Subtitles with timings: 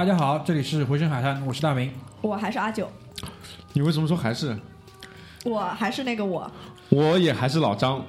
[0.00, 1.92] 大家好，这里是回声海滩，我是大明。
[2.22, 2.90] 我还是阿九，
[3.74, 4.58] 你为什么说还是？
[5.44, 6.50] 我还是那个我，
[6.88, 8.02] 我也还是老张。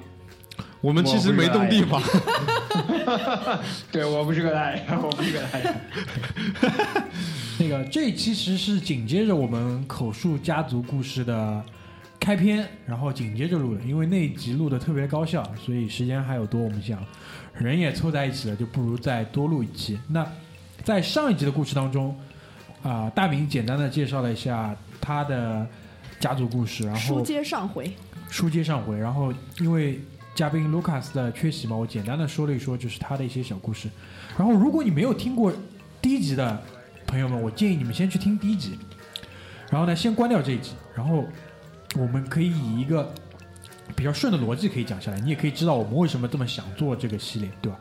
[0.80, 2.00] 我们其实没动地方。
[3.92, 5.74] 对我不是个大爷，我不是个大爷。
[7.60, 11.62] 那个这其实是紧接着我们口述家族故事的
[12.18, 17.04] 开篇，然后紧接着录的，因为那一集录的特别高效，所以时间还有多，我们想
[17.52, 20.00] 人也凑在一起了，就不如再多录一期。
[20.08, 20.26] 那
[20.84, 22.16] 在上一集的故事当中，
[22.82, 25.66] 啊、大明简单的介绍了一下他的
[26.18, 27.92] 家族故事，然后书接上回，
[28.28, 30.00] 书接上回，然后因为
[30.34, 33.88] 嘉宾卢卡斯的缺席嘛，我简单的说了一说，就是他的一些小故事。
[34.36, 35.52] 然后，如果你没有听过
[36.00, 36.60] 第一集的
[37.06, 38.76] 朋友们，我建议你们先去听第一集，
[39.70, 41.24] 然后呢，先关掉这一集，然后
[41.94, 43.14] 我们可以以一个
[43.94, 47.78] 比较顺的逻辑可以讲下来，你也可以知道我们为什么这么想做这个系列，对吧？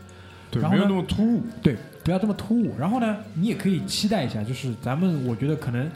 [0.52, 1.42] 对，然后呢没有那么突兀。
[1.64, 2.76] 对，不要这么突兀。
[2.78, 5.90] 然后呢，你也可以期待一下，就是咱们我觉得可能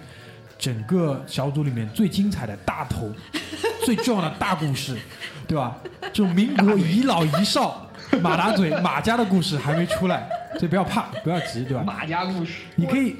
[0.57, 3.11] 整个小组里面最精彩的大头、
[3.85, 4.97] 最重要的大故事，
[5.47, 5.77] 对吧？
[6.01, 7.89] 这种民国遗老遗少
[8.21, 11.83] 马达嘴马家的故事还没出来，所以不要怕，不要急，对吧？
[11.85, 13.17] 马家故事，你可以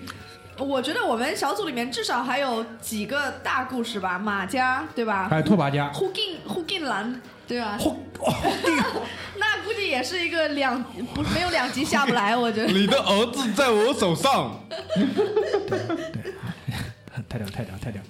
[0.57, 5.27] 我觉得我们小组里面至少还有几个大故事吧，马家对吧？
[5.27, 7.75] 还有拓跋家，胡进胡进兰对吧？
[7.77, 8.33] 胡哦，
[9.37, 10.81] 那估计也是一个两
[11.13, 12.71] 不没有两集下不来，我觉得。
[12.71, 14.59] 你的儿子在我手上。
[14.95, 15.79] 对
[17.27, 18.01] 太屌太屌太屌。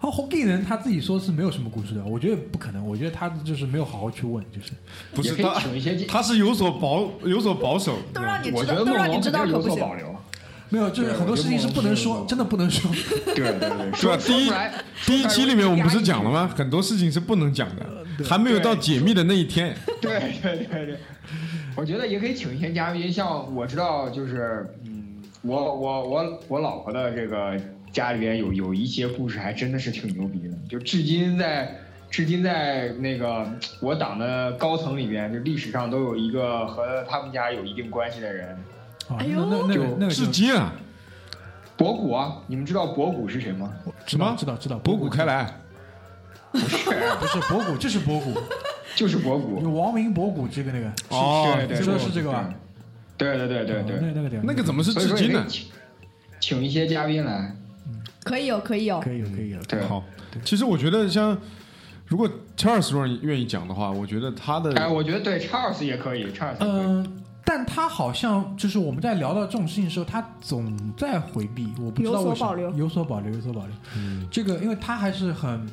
[0.00, 4.72] 然后红地人他自己说是没有什么故事的，我觉得不可能，我觉得他就是没有好好去问，就是
[5.14, 5.60] 不是他
[6.08, 7.96] 他是有所保有所保守。
[8.12, 9.70] 都让你我觉得知道，都让你知道可不行。
[9.70, 10.14] 有所保留。
[10.70, 12.90] 没有，就是很多事情是不能说，真的不能说。
[13.26, 14.18] 对对对，是吧？
[14.18, 14.52] 说第一
[15.06, 16.50] 第一期里面我们不是讲了吗？
[16.56, 19.74] 很多事情是不能讲的，还没有到解密的那一天。
[20.00, 20.98] 对对对对，
[21.74, 27.58] 我觉得也可以请一些嘉宾，像我知道就是，嗯，我我我我老婆的这个
[27.92, 31.76] 家里边有有一些故事，还真的是挺牛逼的，就至今在
[32.10, 33.44] 至今在那个
[33.80, 38.50] 我党的高层里边，就历史上都有一个和他们家有一定关系的人，
[39.08, 40.72] 啊，哎呦那那那个那个至今啊，
[41.76, 43.72] 博古啊，你们知道博古是谁吗？
[44.06, 45.52] 知道什么知道知道，博古开来，
[46.60, 48.32] 不是博古，这是博古，
[48.94, 49.60] 就是博古。
[49.62, 52.52] 有王明博古这个那个，哦对对，说的是这个吧？
[53.16, 55.44] 对对对对对哦那对，那个点，那个怎么是至今呢？
[55.48, 55.66] 请
[56.40, 57.54] 请一些嘉宾来。
[58.24, 59.00] 可以有，可以有。
[59.00, 60.02] 可以有可以有，对，好，
[60.44, 61.36] 其实我觉得像
[62.06, 66.70] 如果 Charles 愿意愿意讲的话，我觉得他的哎，我觉得对 Charles 也可以，Charles 也可以。
[66.70, 73.70] 嗯，但他好像就是我们在聊到这种事情的时候，他总在回避，我不知道为什么，有所保留有所保留，有所保留。
[73.96, 75.68] 嗯这个，因为他还是很，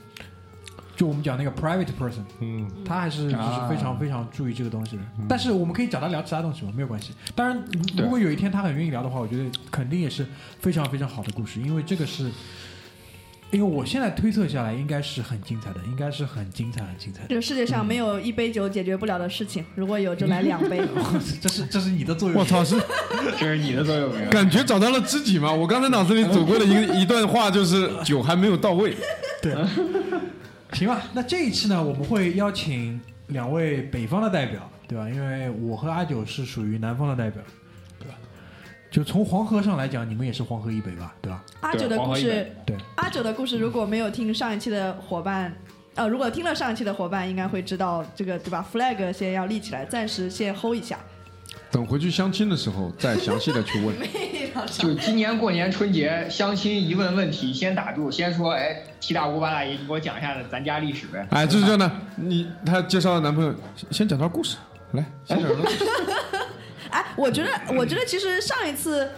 [1.02, 5.02] 就我们讲那个 private person，嗯他还是就是啊非常非常注意这个东西的。
[5.28, 7.12] 但是我们可以找他聊其他东西嘛，没有关系。
[7.34, 7.60] 当然，
[7.98, 10.24] 如果有一天他很愿意聊的话，我觉得肯定也是
[10.60, 12.30] 非常非常好的故事，因为这个是。
[13.50, 17.28] 因为我现在推测下来，应该是很精彩的，应该是很精彩、很精彩的。
[17.28, 20.82] 这个世界上没有一杯酒解决不了的事情，如果有就来两杯。
[21.42, 22.40] 这是这是你的作用。
[22.40, 22.80] 我操，是
[23.38, 24.30] 这是你的作用没有？
[24.30, 25.52] 感觉找到了知己吗？
[25.52, 28.96] 我刚才脑子里走过的一个一段话就是酒还没有到位。
[29.44, 29.54] 对，
[30.74, 31.04] 行吧。
[31.14, 35.10] 那这一期呢，我们会邀请两位北方的代表，对吧？
[35.10, 37.42] 因为我和阿九是属于南方的代表，
[38.00, 38.16] 对吧？
[38.90, 41.44] 就从黄河上来讲，你们也是黄河以北吧，对吧？
[41.62, 45.54] 阿九的故事对，阿九的故事，如果没有听上一期的伙伴，
[45.96, 50.98] 呃，如果听了上一期的伙伴，应该会知道这个对吧？flag 先要立起来，暂时先 hold 一下。
[51.72, 53.96] 等回去相亲的时候再详细的去问。
[54.78, 61.26] 就今年过年春节相亲一问问题，先打住，先说，哎，七大姑八大姨，你给我讲一下咱家历史呗。
[61.32, 64.58] 哎，就是这样的，你他介绍的男朋友先先讲段故事，
[64.92, 65.86] 来，先讲段故事。
[66.92, 69.10] 哎，我觉得，我觉得其实上一次。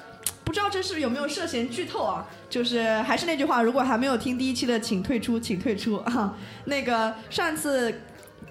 [0.46, 2.28] 不知道这是不是有没有涉嫌剧透啊？
[2.50, 6.36] 就是还是那句话，如果还没有听第一期的，请退出，请退出啊！
[6.66, 8.02] 那个上次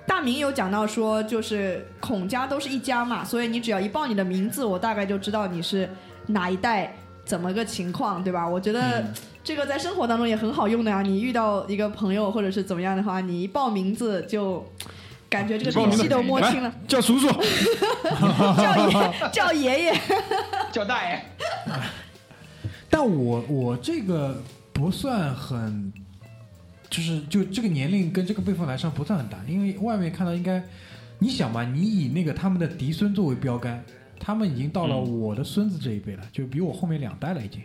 [0.07, 5.89] 大明有讲到说，就是孔家都是一家嘛，所以你只要一报你的名字，我大概就知道你是
[6.27, 6.95] 哪一代，
[7.25, 8.47] 怎么个情况，对吧？
[8.47, 9.05] 我觉得
[9.45, 11.03] 这个在生活当中也很好用的呀。
[11.03, 14.65] 你遇到一个朋友或者是怎么样的话，你一报名字就
[15.29, 17.29] 感觉这个报名字联系都摸清了，叫叔叔。
[18.59, 20.01] 叫爷叫爷爷。
[20.73, 21.23] 叫大爷，
[22.89, 25.93] 但我我这个不算很，
[26.93, 30.63] 就是就这个年龄跟这个辈分来上不算很大，因为外面看到应该，
[31.21, 33.83] 你想嘛，你以那个他们的嫡孙作为标杆，
[34.21, 37.63] 他们已经到了我的孙子这一辈了，就比我后面两代了已经。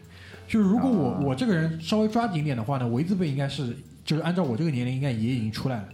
[0.47, 3.75] 就是如果我、啊我这个人稍微抓紧一点的话呢，维字辈应该是
[4.06, 5.89] 就是按照我这个年龄应该也已经出来了，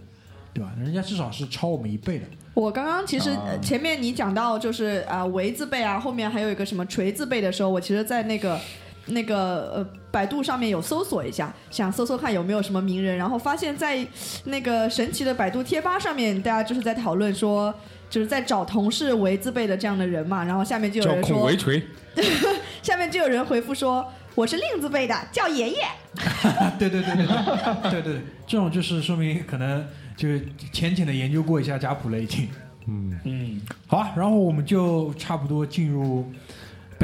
[0.52, 0.72] 对吧？
[0.78, 2.26] 人家至少是超我们一辈的。
[2.54, 8.60] 我刚刚其实、前面你讲到就是啊、围字辈啊，后面还有一个什么锤字辈的时候，我其实，在那个
[9.06, 14.06] 那个呃百度上面有搜索一下，想搜搜看有没有什么名人，然后发现在
[14.44, 17.74] 那个神奇的百度贴吧上面，大家就是在讨论说，
[18.08, 21.82] 就是在找同是为字辈的这样的人嘛，然后下面就有人说孔维锤，
[22.82, 25.78] 下面就有人回复说我是令字辈的，叫爷爷。
[26.78, 29.84] 对对对对对对对，这种就是说明可能
[30.16, 32.48] 就是浅浅的研究过一下家谱了已经。
[32.86, 36.30] 嗯，嗯，好啊，然后我们就差不多进入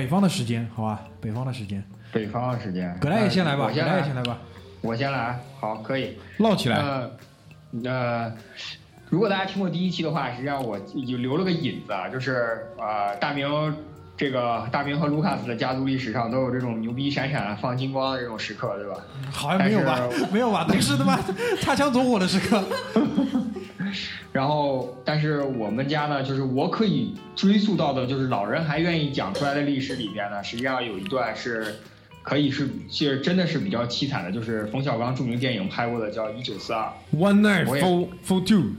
[0.01, 1.03] 北方的时间，好吧？
[1.21, 4.39] 北方的时间，北方的时间，葛大爷先来吧，葛我先来，大爷先来吧。
[4.81, 6.19] 我先来，好，可以。
[6.39, 7.11] 唠起来，呃，
[7.85, 8.33] 呃，
[9.11, 13.47] 如果大家听过第一期的话，实际上我有留了个引子啊，就是呃，大明
[14.17, 18.97] 这个大明和卢卡斯的家族历史上都有这种牛逼闪闪放金光的这种时刻，对吧？
[19.31, 20.01] 好像没有吧？
[20.33, 20.65] 没有吧？
[20.67, 21.19] 都是他妈
[21.61, 22.65] 擦枪走火的时刻。
[24.33, 31.75] 然后，但是我们家呢，就是我可以追溯到的，就是老人还愿意讲出来的历史里边呢，实际上有一段是。
[32.23, 36.93] 可以是，其实真的是比较凄惨的，就是冯小刚著名电影拍过的，叫《一九四二》。
[37.19, 38.73] One night for for two，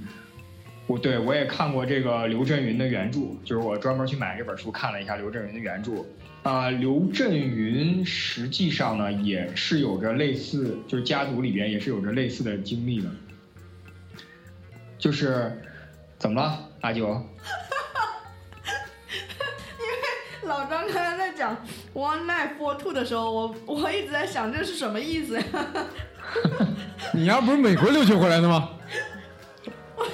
[0.86, 6.06] 我对我也看过这个刘震云的原著，就是我专门去买这本书看了一下刘震云的原著。
[6.44, 13.10] 啊、刘震云实际上呢也是有着类似，就是家族里边也是有着类似的经历的。
[15.02, 15.60] 就是
[16.20, 17.08] 怎么了，阿九？
[19.80, 19.94] 因为
[20.44, 21.58] 老张刚才在讲
[21.94, 25.44] one night for two 的时候，我我一直在想这是什么意思呀？
[27.14, 28.70] 你丫不是美国留学回来的吗？
[29.98, 30.06] 我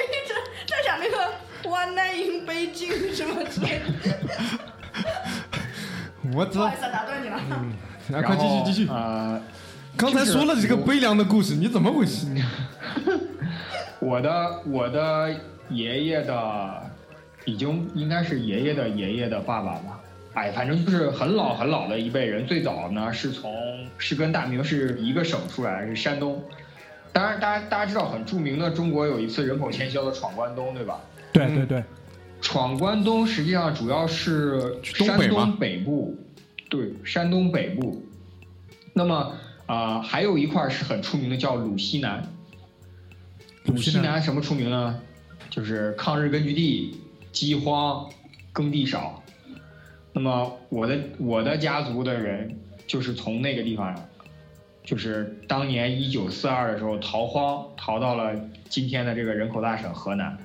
[0.00, 0.34] 一直
[0.66, 1.16] 在想那个
[1.62, 3.84] one night in 北京什么之类的。
[6.34, 6.74] 我操不好意！
[6.76, 7.36] 思，打断你了。
[7.36, 8.88] 啊，快继续继续。
[8.88, 9.40] 呃，
[9.96, 12.26] 刚才说了这个悲凉的故事，你怎么回事？
[13.98, 15.34] 我的我的
[15.70, 16.82] 爷爷的，
[17.46, 20.00] 已经应该是爷爷的爷爷的爸爸吧。
[20.34, 22.46] 哎，反正就是很老很老的一辈人。
[22.46, 23.54] 最早呢是从
[23.96, 26.44] 是跟大明是一个省出来，是山东。
[27.10, 31.00] 当然，大家大家知道很著名的中国有一次人口迁徙叫闯关东，对吧？
[31.32, 31.82] 对对对，
[32.42, 36.14] 闯关东实际上主要是山东北吗东北部，
[36.68, 38.04] 对，山东北部。
[38.92, 39.32] 那么
[39.66, 42.22] 啊、还有一块是很出名的，叫鲁西南。
[43.64, 45.00] 鲁西南什么出名呢？
[45.50, 47.00] 就是抗日根据地、
[47.32, 48.08] 饥荒、
[48.52, 49.22] 耕地少。
[50.12, 53.94] 那么我的我的家族的人就是从那个地方，
[54.84, 58.34] 就是当年一九四二的时候逃荒，逃到了
[58.68, 60.38] 今天的这个人口大省河南。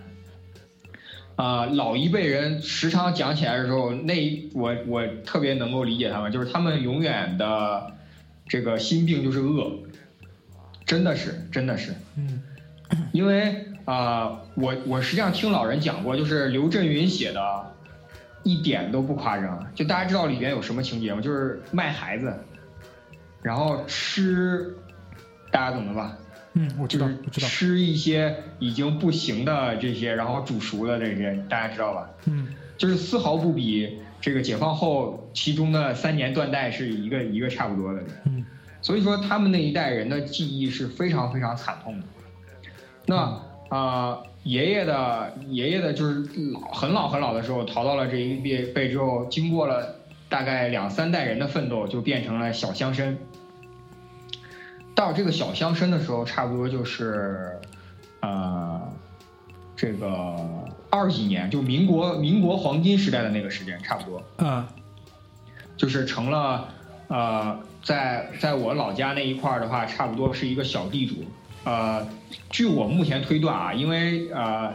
[1.35, 7.93] 啊、老一辈人时常讲起来的时候，那一我我特别能够理解他们，就是他们永远的
[8.51, 9.79] 这个心病就是恶，
[10.85, 12.41] 真的是真的是，嗯，
[13.13, 17.41] 因为啊、我我实际上听老人讲过，就是刘震云写的，
[18.43, 19.65] 一点都不夸张。
[19.73, 21.21] 就大家知道里边有什么情节吗？
[21.21, 22.33] 就是卖孩子，
[23.41, 24.75] 然后吃，
[25.49, 26.17] 大家懂的吧？
[26.55, 32.09] 嗯，我知道我知道，吃一些已经不行的这些，然后煮熟的这些，大家知道吧？
[32.25, 38.01] 嗯就是丝毫不比这个解放后其中的三年断代是一个一个差不多的。
[38.25, 38.45] 嗯
[38.83, 42.05] 所以说他们那一代人的记忆是非常非常惨痛的。
[43.05, 49.97] 那啊、呃爷爷的爷爷的就是老很老很老的时候逃到了这一辈辈之后，经过了
[50.29, 53.15] 大概两三代人的奋斗，就变成了小乡绅。
[54.95, 57.51] 到这个小乡绅的时候，差不多就是，
[58.21, 58.81] 呃，
[59.81, 60.35] 这个
[60.91, 64.21] 二几年，就民国民国黄金时代的那个时间，差不多。
[64.37, 64.63] 嗯
[65.75, 66.69] 就是成了，
[67.07, 71.15] 呃，在在我老家那一块儿的话，差不多是一个小地主。
[71.63, 72.07] 呃，
[72.51, 74.71] 据我目前推断啊，因为呃，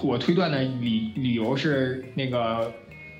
[0.00, 2.72] 我推断的理理由是那个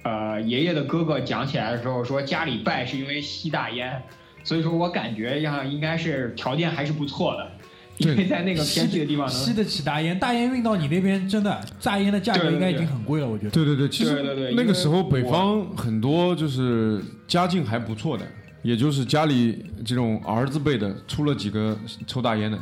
[0.04, 4.00] 呃爷爷的哥哥讲起来的时候说家里败是因为吸大烟，
[4.44, 7.50] 所以说我感觉上应该是条件还是不错的，
[7.98, 9.34] 因为在那个偏僻的地方能。
[9.34, 13.50] 吸得起大烟，大烟运到你那边，真的大烟的价格应该已经很贵了，我觉得。
[13.50, 18.26] 对对对，其实对对对那个时候北方很多就是家境还不错的，
[18.62, 22.58] 也就是家里这种儿子辈的出了几个抽大烟的，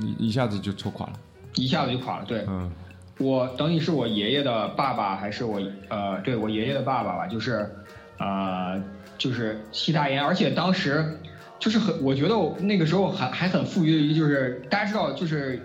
[0.00, 1.12] 一一下子就抽垮了。
[1.54, 2.70] 一下子就垮了，对，嗯，
[3.18, 7.66] 我等于是我爷爷的爸爸还是我呃，对我爷爷的爸爸吧，就是，
[8.18, 8.78] 呃，
[9.16, 11.18] 就是吸大烟，而且当时
[11.58, 15.60] 就是很，我觉得我那个时候还还很富裕的一个就是大家知道就是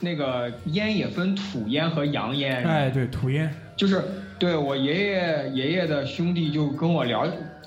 [0.00, 4.02] 那个烟也分土烟和洋烟，哎，对，土烟，就是
[4.38, 7.26] 对我爷爷爷爷的兄弟就跟我聊，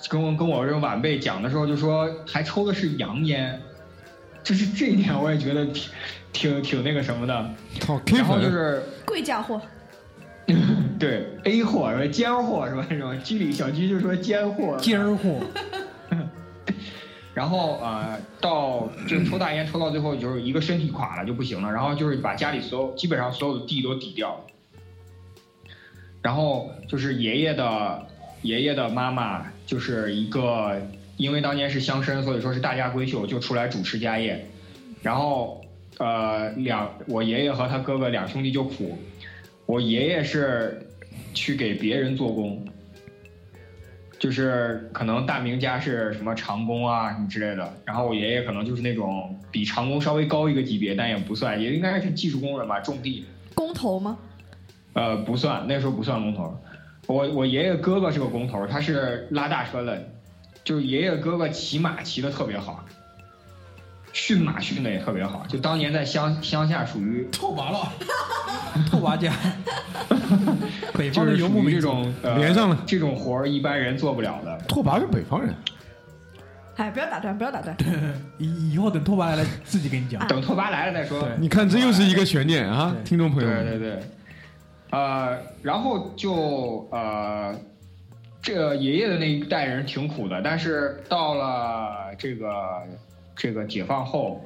[0.09, 3.59] 跟我跟我这种晚辈讲的时候就说还抽的是洋烟，
[4.43, 5.91] 就是这一点我也觉得挺
[6.31, 7.49] 挺挺那个什么的。
[7.79, 9.59] 靠 K 然后就，是贵家伙，
[10.99, 12.07] 对 A 货是吧？
[12.11, 12.85] 尖货是吧？
[12.89, 15.39] 这种居里小居就说尖货，尖儿货，
[17.39, 24.41] 然后呃，到就抽大烟抽到最后就是一个身体垮了就不行了，然后就是把家里所有基本上所有的地都抵掉了，
[26.21, 28.05] 然后就是爷爷的
[28.41, 30.81] 爷爷的妈妈就是一个
[31.15, 34.45] 因为当年是乡绅，所以说是大家闺秀，就出来主持家业，
[35.01, 35.63] 然后
[35.97, 38.97] 呃两我爷爷和他哥哥两兄弟就苦，
[39.65, 40.85] 我爷爷是
[41.33, 42.67] 去给别人做工。
[44.19, 53.25] 就是可能大名家是什么长工啊什么之类的，然后我爷爷可能就是那种比长工稍微高一个级别，但也不算，也应该是技术工人吧，种地。
[53.55, 54.17] 工头吗？
[54.93, 56.55] 呃，不算，那时候不算工头。
[57.07, 60.11] 我我爷爷哥哥是个工头，他是拉大车的，
[60.63, 62.85] 就是爷爷哥哥骑马骑的特别好，
[64.13, 67.91] 驯马驯的也特别好，就当年在乡乡下属于拓跋了，
[68.89, 69.33] 拓跋家，
[70.93, 74.57] 北方的就是属游牧民族这种、呃、连上了这种活儿一般人做不了的。
[74.67, 75.53] 拓跋是北方人，
[76.75, 77.75] 哎，不要打断，不要打断。
[78.37, 80.27] 以以后等拓跋来了自己跟你讲。
[80.27, 81.27] 等拓跋来了再说。
[81.37, 83.65] 你看这又是一个悬念啊，听众朋友们。
[83.65, 84.03] 对对对，
[84.91, 87.55] 呃，然后就呃，
[88.41, 92.47] 这个爷爷的那一代人挺苦的，但是到了这个
[93.39, 94.45] 这个解放后，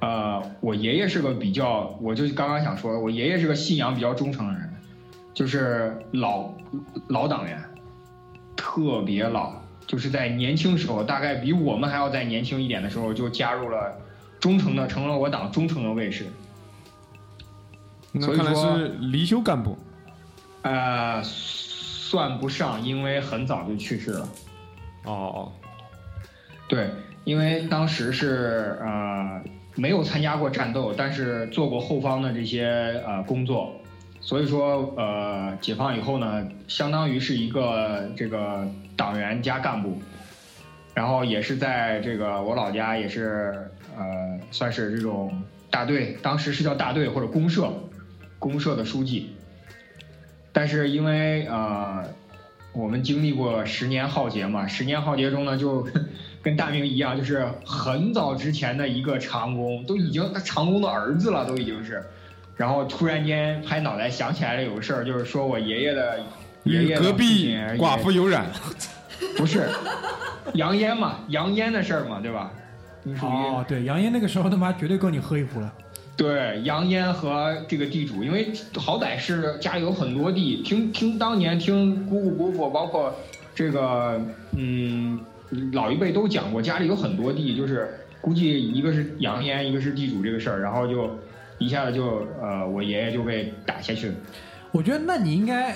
[0.00, 4.74] 呃，我爷爷是个比较，我就刚刚想说，我爷爷是个信仰比较忠诚的人，
[5.34, 6.50] 就是老
[7.08, 7.62] 老党员，
[8.56, 9.52] 特别老，
[9.86, 13.94] 就是在年轻时候，大概比我们还要再年轻一点的时候，就加入了
[14.40, 16.24] 忠诚的，成了我党忠诚的卫士。
[18.12, 19.76] 那看来所以说是离休干部。
[20.62, 24.28] 呃，算不上，因为很早就去世了。
[25.04, 25.52] 哦，
[26.66, 26.90] 对，
[27.28, 29.38] 因为当时是呃
[29.74, 33.78] 没有参加过战斗，但是做过后方的这些呃工作，
[34.18, 38.66] 所以说呃解放以后呢，相当于是一个这个
[38.96, 40.00] 党员加干部，
[40.94, 45.30] 然后也是在这个我老家也是呃算是这种
[45.68, 47.70] 大队，当时是叫大队或者公社，
[48.38, 49.36] 公社的书记。
[50.50, 52.02] 但是因为呃，
[52.72, 55.86] 我们经历过十年浩劫嘛，十年浩劫中呢，就
[56.42, 62.02] 跟大明一样，就是很早之前的一个长工，都已经他长工的儿子了，都已经是，
[62.56, 66.20] 然后突然间拍脑袋想起来了有个事儿，就是说我爷爷的
[66.64, 68.46] 爷爷的隔壁寡妇有染。
[69.36, 69.68] 不是
[70.54, 72.52] 扬烟嘛，扬烟的事儿嘛，对吧？
[73.20, 75.72] 哦，对，杨烟那个时候他妈绝对够你喝一壶了。
[76.16, 83.12] 对杨烟和这个地主，因为好歹是家里有很多地，听听当年听姑姑姑父，包括
[83.56, 84.20] 这个
[84.56, 84.97] 嗯
[85.72, 87.88] 老一辈都讲过，家里有很多地，就是
[88.20, 91.10] 估计一个是扬烟，一个是地主这个事儿，然后就
[91.58, 94.14] 一下子就呃我爷爷就被打下去了。
[94.70, 95.74] 我觉得那你应该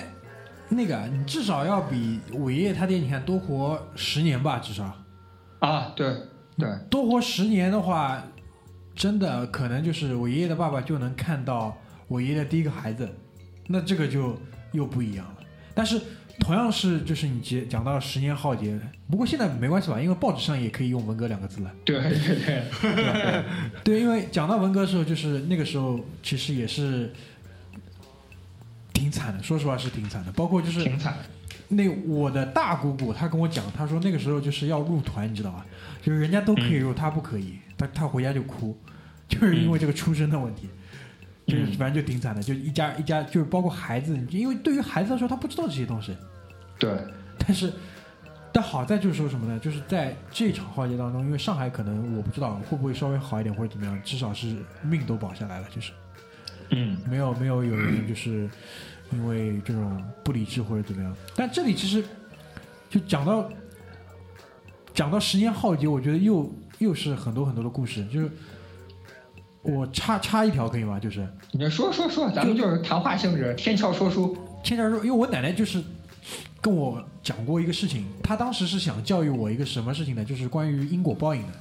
[0.69, 4.93] 那个，你至少要比我爷爷他爹，你看多活十年吧，至少
[5.61, 6.15] 啊，对
[6.59, 8.23] 对，多活十年的话，
[8.95, 11.77] 真的可能就是我爷爷的爸爸就能看到
[12.09, 13.09] 我爷爷的第一个孩子，
[13.69, 14.39] 那这个就
[14.73, 15.37] 又不一样了。
[15.75, 15.99] 但是
[16.41, 18.79] 同样是就是你讲讲到十年浩劫，
[19.11, 21.71] 不过现在没关系吧，因为报纸上也可以用文革两个字了。
[21.85, 23.45] 对对对，
[23.85, 27.13] 对，因为讲到文革的时候，就是那个时候其实也是
[28.93, 30.33] 挺惨的，说实话是挺惨的。
[30.33, 31.15] 包括就是挺惨。
[31.69, 35.65] 那我的大姑姑，她跟我讲，她说那个时候就是要入团，你知道吧？
[36.03, 38.77] 就是人家都可以入，她不可以，她她回家就哭，
[39.29, 40.69] 就是因为这个出身的问题。
[41.47, 46.17] 就是嗯反正就挺惨的，就一家一家，就是包括孩子，因为对于孩子来说，他不知道这些东西。
[46.79, 46.97] 对，
[47.39, 47.73] 但是，
[48.53, 49.59] 但好在就是说什么呢？
[49.59, 55.93] 就是在这场浩劫当中，因为上海可能我不知道会不会稍微好一点或者怎么样，至少是命都保下来了，就是
[56.71, 58.49] 嗯没有没有有人就是
[59.13, 61.17] 因为这种不理智或者怎么样。
[61.35, 62.05] 但这里其实
[62.89, 63.51] 就讲到
[64.95, 68.31] 讲到十年浩劫，我觉得又又是很多很多的故事，就是
[69.63, 70.99] 我插插一条可以吗？
[70.99, 74.37] 就是你说说说，咱们就是谈话性质，天桥说书。
[74.63, 75.83] 天桥说，因为我奶奶就是
[76.61, 80.25] 跟我讲过一个事情，她当时是想教育我一个什么事情呢？
[80.25, 81.53] 就是关于因果报应的，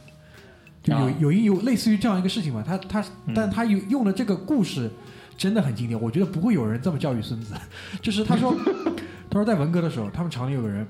[0.84, 2.63] 就有啊有一有类似于这样一个事情嘛。
[2.65, 3.05] 她她，
[3.36, 4.89] 但她有用的这个故事
[5.38, 7.53] 真的很经典，我觉得不会有人这么教育孙子。
[8.01, 8.55] 就是他说，
[9.29, 10.88] 他说在文革的时候，他们厂里有个人，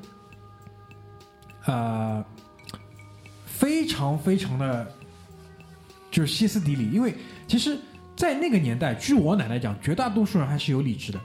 [1.66, 2.24] 呃，
[3.46, 4.90] 非常非常的
[6.12, 7.16] 就是歇斯底里，因为
[7.48, 7.80] 其实，
[8.16, 11.20] 在那个年代，据我奶奶讲，绝大多数人还是有理智的。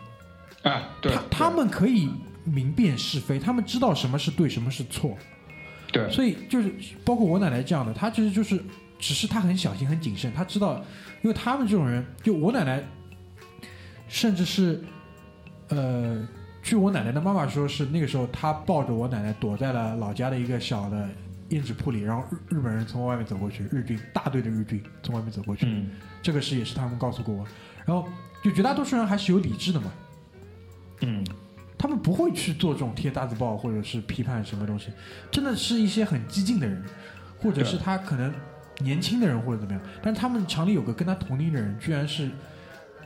[0.63, 2.09] 啊，对，他他们可以
[2.45, 5.17] 明辨是非，他们知道什么是对，什么是错，
[5.93, 6.73] 对所以就是
[7.05, 8.61] 包括我奶奶这样的，她其实就是
[8.99, 10.75] 只是她很小心、很谨慎，她知道，
[11.23, 12.83] 因为他们这种人，就我奶奶，
[14.09, 14.83] 甚至是
[15.69, 16.27] 呃，
[16.63, 21.09] 据我奶奶的妈妈说，是那个时候她抱着我奶奶躲在了老家的一个小的
[21.49, 25.91] 胭脂铺里，然后日日本人从外面走过去，日军大队的日军从外面走过去，嗯。
[26.23, 27.47] 这个事也是他们告诉过我。
[27.85, 28.09] 然后
[28.43, 29.93] 就绝大多数人还是有理智的嘛，
[31.01, 31.25] 嗯。
[31.79, 34.91] 他们不会去做这种贴大字报或者是批判什么东西，
[35.31, 36.83] 真的是一些很激进的人，
[37.39, 38.33] 或者是他可能
[38.81, 42.31] 年轻的人或者怎么样，但是他们厂里有个跟他同龄的人，居然是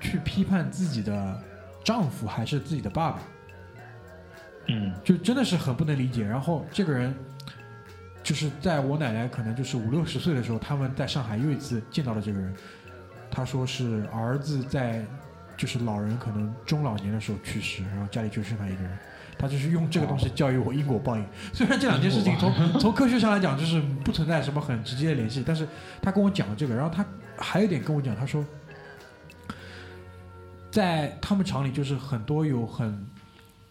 [0.00, 1.42] 去批判自己的
[1.82, 3.18] 丈夫还是自己的爸爸，
[4.68, 4.94] 嗯。
[5.04, 6.24] 就真的是很不能理解。
[6.24, 7.12] 然后这个人
[8.22, 12.54] 就是在我奶奶可能就是五六十岁的时候，他们在上海又一次见到了这个人，
[13.30, 15.04] 他说是儿子在
[15.56, 18.98] 就是老人可能中老年的时候去世，然后家里就剩他一个人。
[19.38, 21.24] 他就是用这个东西教育我因果报应。
[21.54, 25.66] 虽然这两件事情从从科学上来讲就是不存在什么很直接的联系，但是
[26.02, 27.02] 他跟我讲了这个，然后他
[27.38, 28.44] 还有一点跟我讲，他说，
[30.70, 33.02] 在他们厂里就是很多有很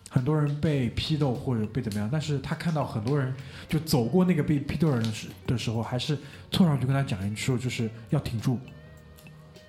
[0.09, 3.33] 很多人被批斗或者被怎么样，但是他看到很多人
[3.67, 6.17] 就走过那个被批斗人的时的时候，还是
[6.51, 8.59] 凑上去跟他讲一句说就是要挺住。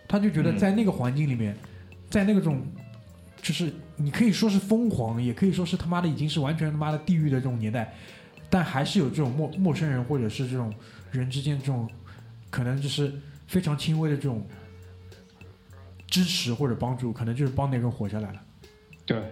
[0.08, 1.54] 他就觉得嗯在那个环境里面，
[2.08, 2.66] 在那个种
[3.42, 7.94] 就是你可以说是疯狂，也可以说是他妈的已经是完全他妈的地狱的这种年代，
[8.48, 10.74] 但还是有这种陌陌生人或者是这种
[11.12, 11.88] 人之间这种
[12.48, 13.12] 可能就是
[13.46, 14.44] 非常轻微的这种
[16.06, 18.42] 支持或者帮助，可能就是帮那个人活下来了。
[19.04, 19.22] 对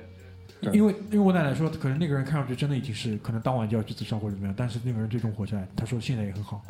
[0.72, 5.66] 因为因为我奶奶说，可能那个人看上去真的已经是可能当晚就要去自杀或者怎么样，但是那个人最终活下来。
[5.76, 6.60] 他说现在也很好，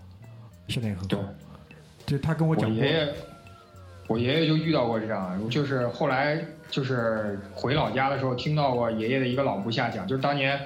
[0.68, 1.24] 现在也很好。
[2.04, 3.08] 对，他跟我我讲过，爷爷，
[4.06, 6.38] 我爷爷就遇到过这样，就是后来
[6.70, 10.58] 就是回老家的时候，听到过爷爷的一个老部下讲，就是当年，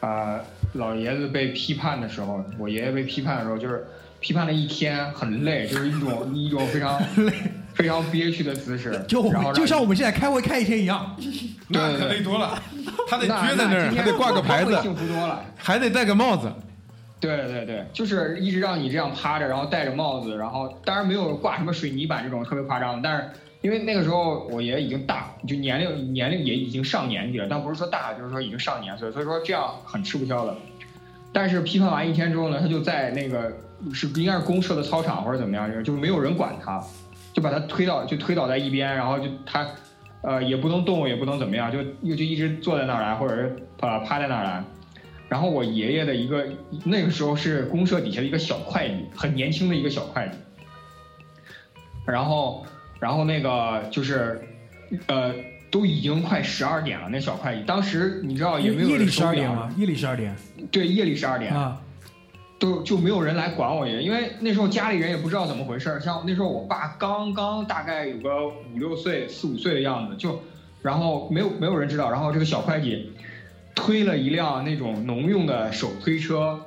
[0.00, 0.40] 啊、
[0.74, 3.84] 老爷子被批判的时候，我爷爷被批判的时候，就是
[4.20, 7.00] 批判了一天，很累，就是一种一种非常
[7.78, 11.16] 非常憋屈的姿势，就我然后就像我们现在开会开一天一样。
[11.68, 12.60] 那可累多了，
[13.08, 15.40] 他得撅在那儿，今天还得挂个牌子，幸福多了。
[15.56, 16.52] 还得戴个帽子。
[17.20, 23.28] 对对对，就是一直让你这样趴着，然后戴着帽子，然后当然没有挂什么水泥板这种特别夸张的，但是
[23.60, 30.56] 因为那个时候我爷爷已经大，就年龄年龄也已经上年纪了，但不是说大，就是说已经上年岁，所以说这样很吃不消的。
[31.32, 33.52] 但是批判完一天之后呢，他就在那个
[33.92, 36.82] 是应该是公社的操场或者怎么样，就是没有人管他，
[37.32, 39.66] 就把他推倒就推倒在一边，然后就他
[40.22, 44.64] 呃也不能动，也不能怎么样，就又就一直坐在那儿来，或者是呃趴在那儿来。
[45.28, 46.46] 然后我爷爷的一个
[46.84, 50.38] 那个时候是公社底下的一个小会计，很年轻的一个小会计。
[52.06, 52.64] 然后，
[52.98, 54.40] 然后那个就是，
[55.08, 55.34] 呃，
[55.70, 59.70] 都已经快十二点了，那小会计当时你知道也没有夜里十二点吗？
[59.76, 60.34] 夜里十二点
[60.72, 61.78] 对，夜里十二点，啊，
[62.58, 66.00] 都就没有人来管我爷，因为那时候家里人也不知道怎么回事儿。
[66.00, 70.40] 像那时候我爸刚刚大概有个五六岁、四五岁的样子，就
[70.82, 72.10] 然后没有没有人知道。
[72.10, 73.12] 然后这个小会计
[73.74, 76.58] 推了一辆那种农用的手推车，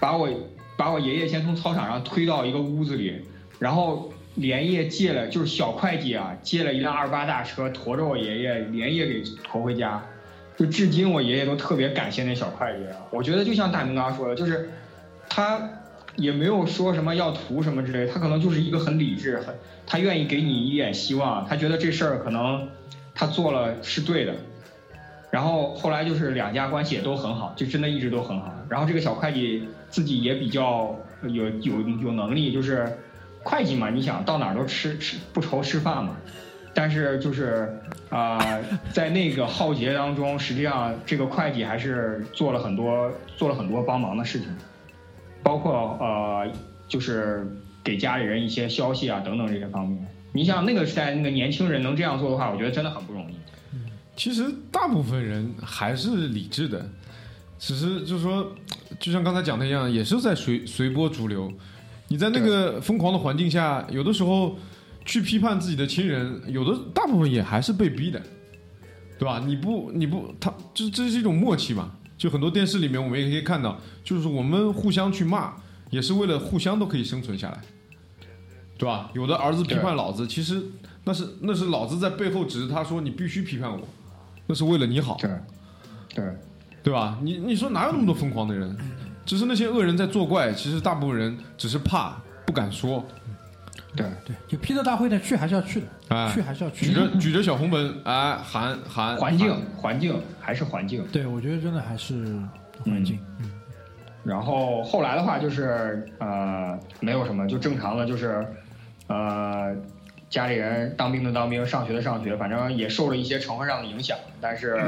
[0.00, 0.28] 把我
[0.76, 3.22] 把我爷爷先从操场上推到一个屋子里，
[3.60, 10.02] 然后连夜借了，就是小会计啊，借了一辆二八大车，驮着我爷爷连夜给驮回家。
[10.56, 12.96] 就至今我爷爷都特别感谢那小会计啊。
[13.10, 14.68] 我觉得就像大明刚刚说的，就是
[15.30, 15.70] 他
[16.16, 19.54] 也没有说什么要图什么之类，他可能就是一个很理智，很
[19.86, 22.68] 他愿意给你一点希望，他觉得这事儿可能
[23.14, 24.34] 他做了是对的。
[25.30, 28.52] 然后后来就是两家关系也都很好，就真的一直都很好。
[28.68, 32.98] 然后这个小会计自己也比较有有有能力，就是
[33.44, 36.16] 会计嘛，你想到哪儿都吃吃不愁吃饭嘛。
[36.74, 37.76] 但是就是
[38.10, 38.58] 啊、
[38.92, 44.48] 在那个浩劫当中，实际上这个会计还是做了很多做了很多帮忙的事情，
[45.42, 46.50] 包括呃
[46.88, 47.46] 就是
[47.82, 50.06] 给家里人一些消息啊等等这些方面。
[50.32, 53.34] 你想那个时代那个年轻人能这样做的话，我觉得真的很不容易。
[54.16, 56.88] 其实大部分人还是理智的，
[57.58, 58.52] 只是就是说，
[58.98, 61.50] 就像刚才讲的一样，也是在随随波逐流。
[62.08, 64.58] 你在那个疯狂的环境下，有的时候
[65.04, 68.20] 去批判自己的亲人，有的大部分也还是被逼的，
[69.18, 69.42] 对吧？
[69.46, 71.92] 你不你不他这这是一种默契嘛？
[72.20, 75.54] 就很多电视里面我们也可以看到，就是我们互相去骂，
[75.88, 77.58] 也是为了互相都可以生存下来，
[78.76, 79.10] 对吧？
[79.14, 80.62] 有的儿子批判老子，其实
[81.04, 83.88] 那是那是老子在背后指着他说你必须批判我，
[84.46, 85.16] 那是为了你好。
[85.18, 85.30] 对，
[86.14, 86.24] 对，
[86.82, 87.18] 对吧？
[87.22, 88.76] 你你说哪有那么多疯狂的人？
[89.24, 93.02] 只是那些恶人在作怪，其实大部分人只是怕不敢说，
[93.96, 96.92] 对，对，就批斗大会呢，去还是要去的，哎去，还是要去举。
[96.92, 101.04] 着举着小红本，哎，喊喊环境环境还是环境。
[101.12, 102.24] 对，我觉得真的还是
[102.84, 103.18] 环境。
[103.40, 103.50] 嗯
[104.22, 108.46] 然后后来的话就是呃没有什么，就正常的就是
[109.06, 109.74] 呃
[110.28, 114.18] 家里人当兵的当兵，上学的上学，反正也受了一些成分上的影响。
[114.38, 114.78] 但是，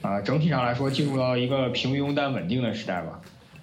[0.00, 3.20] 啊，整体上来说，进入到一个平庸但稳定的时代吧。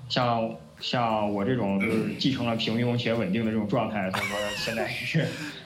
[0.09, 5.25] 像像我这种就是继承了平庸且稳定的这种状态， 所以说现在是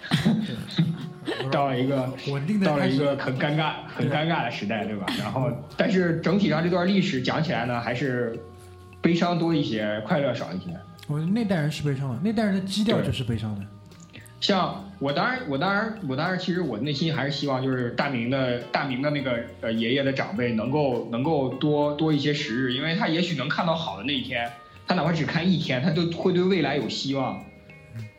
[1.52, 5.06] 到了一个稳定的到了一个很尴尬、很尴尬的时代，对吧？
[5.20, 8.38] 然后，但是整体上这段历史讲起来呢，还是
[9.02, 10.76] 悲伤多一些，快乐少一些。
[11.08, 13.66] 我那代人是悲伤的，那代人的基调就是悲伤的。
[14.40, 24.50] 像我当然，我当然，我当然，其实我内心还是希望，就是大明的大明的那个呃爷爷的长辈能够能够多多一些时日，因为他也许能看到好的那一天，
[24.90, 27.40] 他哪怕只看一天，他都会对未来有希望。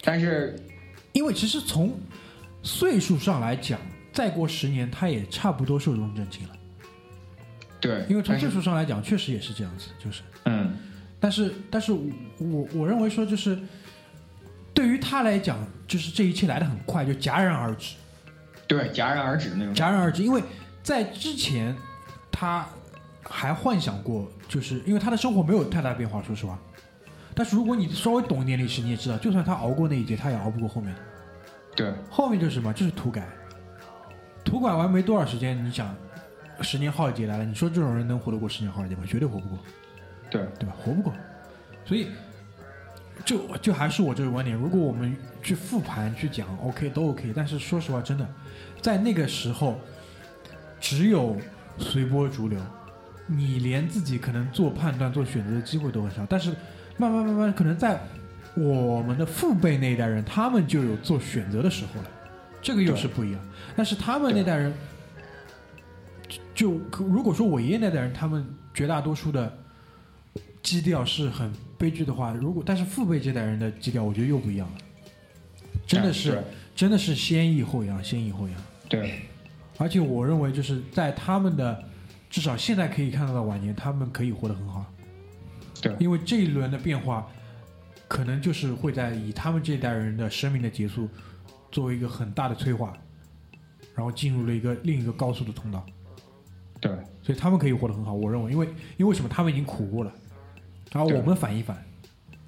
[0.03, 0.57] 但是，
[1.11, 1.99] 因为其实从
[2.63, 3.77] 岁数上来讲，
[4.13, 6.55] 再过十年他也差不多寿终正寝了。
[7.81, 10.23] 对，因为从岁数上来讲，确实也是这样子，就是。
[10.45, 10.77] 嗯，
[11.19, 13.59] 但是，但是我我认为说，就是
[14.73, 17.97] 对于他来讲，就是这一切来得很快，就戛然而止，
[18.69, 19.75] 对，戛然而止的那种。
[19.75, 20.23] 戛然而止。
[20.23, 20.41] 因为
[20.85, 21.75] 在之前，
[22.31, 22.65] 他
[23.33, 26.59] 还幻想过，就是因为他的生活没有太大变化，说实话。
[27.33, 31.01] 但是如果你稍微懂一点历史，你也知道，就算他熬过那一劫，他也熬不过后面的。
[31.77, 32.73] 对，后面就是什么？
[32.73, 33.27] 就是土改，
[34.45, 35.95] 土改完没多少时间，你想，
[36.61, 39.05] 十年浩劫来了，你说这种人能活得过十年浩劫吗？
[39.07, 39.59] 绝对活不过。
[40.29, 40.75] 对，对吧？
[40.77, 41.13] 活不过，
[41.85, 42.09] 所以
[43.25, 48.29] 就就还是我这个观点，如果我们去复盘去讲，OK 都 OK，但是说实话，真的
[48.83, 49.79] 在那个时候，
[50.81, 51.37] 只有
[51.79, 52.61] 随波逐流，
[53.31, 56.27] 你连自己可能做判断、做选择的机会都很少。
[56.29, 56.51] 但是
[56.97, 58.01] 慢慢慢慢，可能在
[58.55, 62.11] 我们的父辈那一代人，他们就有做选择的时候了，
[62.61, 63.41] 这个又是不一样。
[63.77, 64.75] 但是他们那代人，
[66.55, 69.57] 就就如果说我爷爷那代人，他们绝大多数的。
[70.63, 74.75] 基调是很悲剧的话，如果但是父辈这代人的基调，我觉得又不一样了，
[75.87, 76.45] 真的是、
[76.77, 78.57] 真的是先抑后扬，先抑后扬。
[78.87, 79.23] 对，
[79.79, 81.83] 而且我认为就是在他们的
[82.31, 84.87] 至少现在可以看到的晚年，他们可以活得很好。
[85.83, 87.27] 对因为这一轮的变化，
[88.07, 91.09] 可能就是会在以他们这一代人的生命的结束
[91.73, 92.97] 作为一个很大的催化，
[93.95, 95.85] 然后进入了一个另一个高速的通道。
[96.81, 98.15] 对，所以他们可以活得很好。
[98.15, 98.67] 我认为，因为
[98.97, 100.13] 因为为什么他们已经苦过了，
[100.93, 101.83] 然后我们反一反，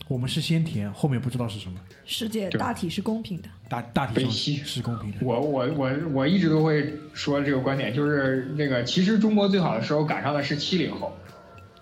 [0.09, 3.49] 我们是先甜，后面不知道是什么，世界大体是公平的。
[3.69, 5.19] 大大体上悲戚是公平的。
[5.23, 11.17] 我我我我一直都会说这个观点，就是那个其实中国最好的时候赶上的是七零后。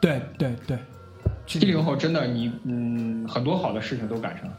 [0.01, 0.79] 对对对，
[1.47, 4.53] 七零后真的你嗯很多好的事情都赶上了，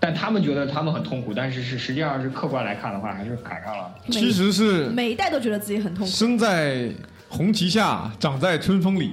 [0.00, 3.94] 但他们觉得他们很痛苦，但是是实际上是客观来看的话，还是赶上了。
[4.08, 6.10] 其实是每一代都觉得自己很痛苦。
[6.10, 6.90] 生在
[7.28, 9.12] 红旗下，长在春风里。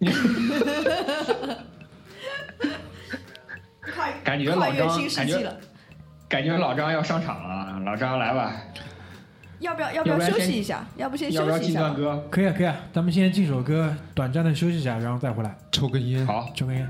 [4.12, 5.56] 跨感觉老张感觉
[6.28, 8.52] 感觉老张要上场了，老张来吧，
[9.60, 10.84] 要不要要不要休息一下？
[10.96, 11.88] 要不先要不要休息一下吧？
[11.88, 12.28] 进段歌？
[12.30, 16.88] 可以啊可以啊，咱们先进首歌，短暂的休息一下，然后再回来抽根烟，好，抽根烟。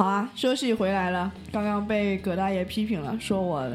[0.00, 1.30] 好啊，休息回来了。
[1.52, 3.70] 刚刚被葛大爷批评了，说我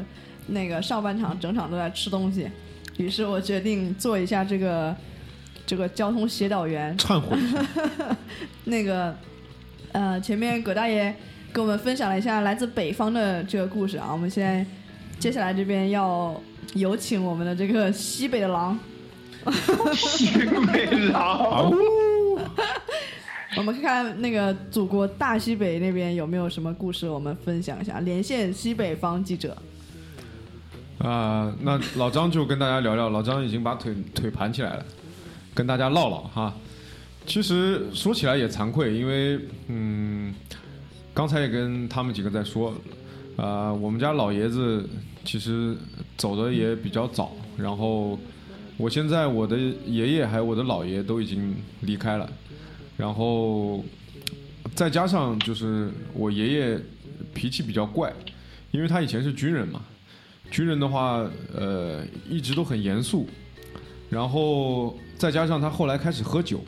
[0.48, 2.50] 那个上半场整场都在吃东西，
[2.96, 4.92] 于是我决定做一下这个
[5.64, 6.98] 这个交通协导员。
[6.98, 7.38] 忏悔。
[8.66, 9.16] 那个，
[9.92, 11.14] 呃，前面葛大爷
[11.52, 14.66] 跟我们分享了一下来自北方的这个故事啊，我们现在
[15.20, 16.42] 接下来这边要
[16.74, 18.76] 有请我们的这个西北的狼，
[19.94, 20.40] 西
[20.72, 21.70] 北狼，
[23.56, 29.56] 我们看看那个祖国大西北那边有没有什么故事，我们分享一下，连线西北方记者。
[30.98, 34.84] 啊、那老张就跟大家聊聊，老张已经把腿腿盘起来了，
[35.54, 36.54] 跟大家唠唠哈。
[37.24, 40.34] 其实说起来也惭愧，因为嗯，
[41.14, 42.74] 刚才也跟他们几个在说，
[43.36, 44.86] 啊、我们家老爷子
[45.24, 45.74] 其实
[46.18, 48.18] 走的也比较早，然后
[48.76, 52.28] 我现在我的爷爷还有我的姥爷都已经离开了，
[52.96, 53.84] 然后
[54.74, 56.80] 再加上就是我爷爷
[57.34, 58.12] 脾气比较怪，
[58.70, 59.82] 因为他以前是军人嘛，
[60.50, 63.28] 军人的话，呃，一直都很严肃，
[64.08, 66.64] 然后再加上他后来开始喝酒，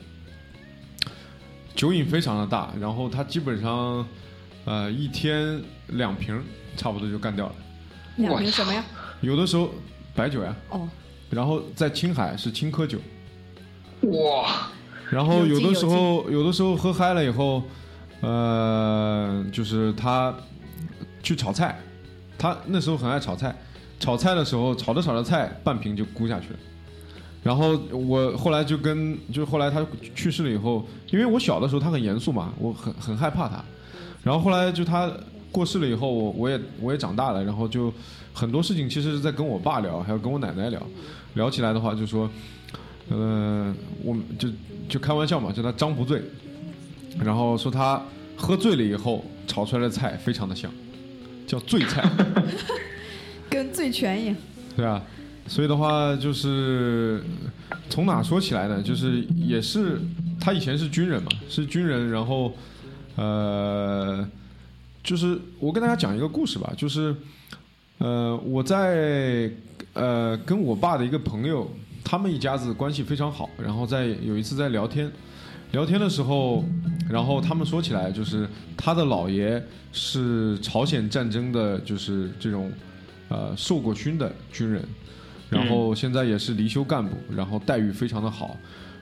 [1.74, 4.06] 酒瘾非常的大，然后他基本上，
[4.64, 6.42] 呃，一天两瓶
[6.76, 7.54] 差不多就干掉了，
[8.16, 8.84] 两瓶什么呀？
[9.20, 9.70] 有的时候
[10.14, 10.88] 白酒呀，哦，
[11.30, 12.98] 然后在青海是青稞酒，
[14.02, 14.70] 哇，
[15.10, 17.62] 然后有的时候有的时候喝嗨了以后，
[18.20, 20.34] 呃，就是他
[21.22, 21.78] 去炒菜，
[22.38, 23.56] 他那时候很爱炒菜，
[23.98, 26.58] 炒菜的时候炒着炒着菜半瓶就咕下去了。
[27.42, 33.64] 然后我后来就跟，就后来他去世了以后，因为我小的时候他很严肃嘛，我很很害怕他。
[34.22, 35.10] 然后后来就他
[35.50, 37.92] 过世了以后，我我也我也长大了，然后就
[38.34, 40.82] 很多事情其实是在跟我爸聊，还有跟我奶奶聊。
[41.34, 42.28] 聊起来的话，就说，
[43.10, 44.48] 呃，我们就
[44.88, 46.22] 就开玩笑嘛，叫他张不醉，
[47.18, 48.02] 然后说他
[48.36, 50.70] 喝醉了以后炒出来的菜非常的香，
[51.46, 52.08] 叫醉菜。
[53.50, 54.36] 跟醉拳一样。
[54.76, 55.02] 对啊，
[55.46, 57.22] 所以的话就是
[57.88, 58.82] 从哪说起来呢？
[58.82, 59.98] 就是也是
[60.38, 62.54] 他以前是军人嘛，是军人，然后
[63.16, 64.28] 呃，
[65.02, 67.16] 就是我跟大家讲一个故事吧，就是
[67.96, 69.50] 呃我在
[69.94, 71.68] 呃跟我爸的一个朋友，
[72.10, 75.12] 他们一家子关系非常好，然后在有一次在聊天。
[75.72, 76.64] 聊天的时候，
[77.10, 82.72] 然后他们说起来，就是他的姥爷是朝鲜战争的，就是这种
[83.28, 84.82] 呃受过勋的军人，
[85.50, 88.56] 然后现在也是离休干部，然后待遇非常的好。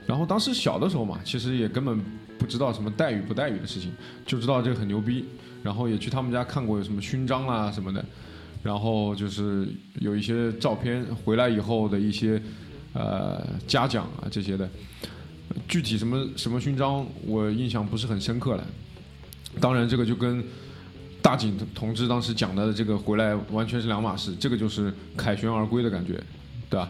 [0.05, 1.97] 然后当时小的时候嘛，其实也根本
[2.37, 3.93] 不知道什么待遇不待遇的事情，
[4.25, 5.23] 就知道这个很牛逼。
[5.63, 8.03] 然后也去他们家看过有什么勋章啦什么的，
[8.61, 9.65] 然后就是
[10.01, 12.41] 有一些照片回来以后的一些
[12.93, 14.69] 呃嘉奖啊这些的。
[15.67, 18.67] 具体什么什么勋章，我印象不是很深刻了。
[19.59, 20.43] 当然，这个就跟
[21.21, 26.21] 大井同志当时讲的这个回来完全是两码事，这个就是凯旋而归的感觉，
[26.69, 26.89] 对吧？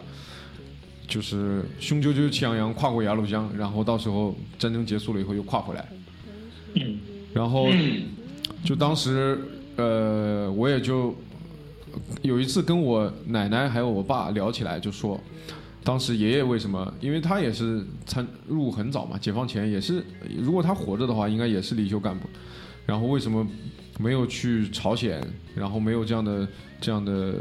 [1.07, 5.87] 就是雄赳赳气昂昂跨过鸭绿江，然后到时候战争结束了以后又跨回来。
[7.33, 7.69] 然后
[8.65, 9.39] 就当时
[9.77, 11.15] 呃，我也就
[12.23, 15.17] 有一次跟我奶奶还有我爸聊起来，就说
[15.87, 16.93] 当时爷爷为什么？
[16.99, 20.03] 因为他也是参入伍很早嘛，解放前也是，
[20.37, 22.27] 如果他活着的话，应该也是离休干部。
[22.85, 23.47] 然后为什么
[23.97, 25.25] 没有去朝鲜？
[25.55, 26.45] 然后没有这样的
[26.81, 27.35] 这样的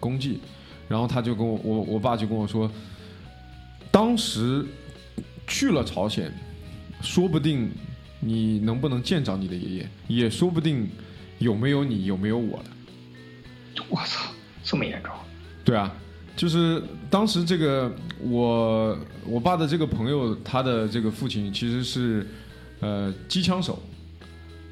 [0.00, 0.40] 功绩？
[0.88, 2.72] 然后他就跟我我我爸就跟我说，
[3.90, 4.64] 当时
[5.46, 6.32] 去了朝鲜，
[7.02, 7.70] 说不定
[8.18, 10.88] 你能不能见着你的爷爷，也说不定
[11.38, 12.70] 有没有你有没有我的。
[13.90, 14.32] 我操，
[14.64, 15.12] 这么严重？
[15.66, 15.94] 对啊，
[16.40, 22.26] 就是当时这个我我爸的这个朋友，他的这个父亲其实是
[22.80, 23.78] 呃机枪手，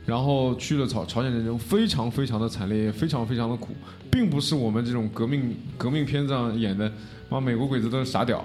[0.06, 3.76] 然后去了朝朝鲜战争，非常非常的惨烈，也非常非常的苦，
[4.10, 6.90] 并不是我们这种革命革命片上演的，
[7.28, 8.42] 妈美国鬼子都是傻屌。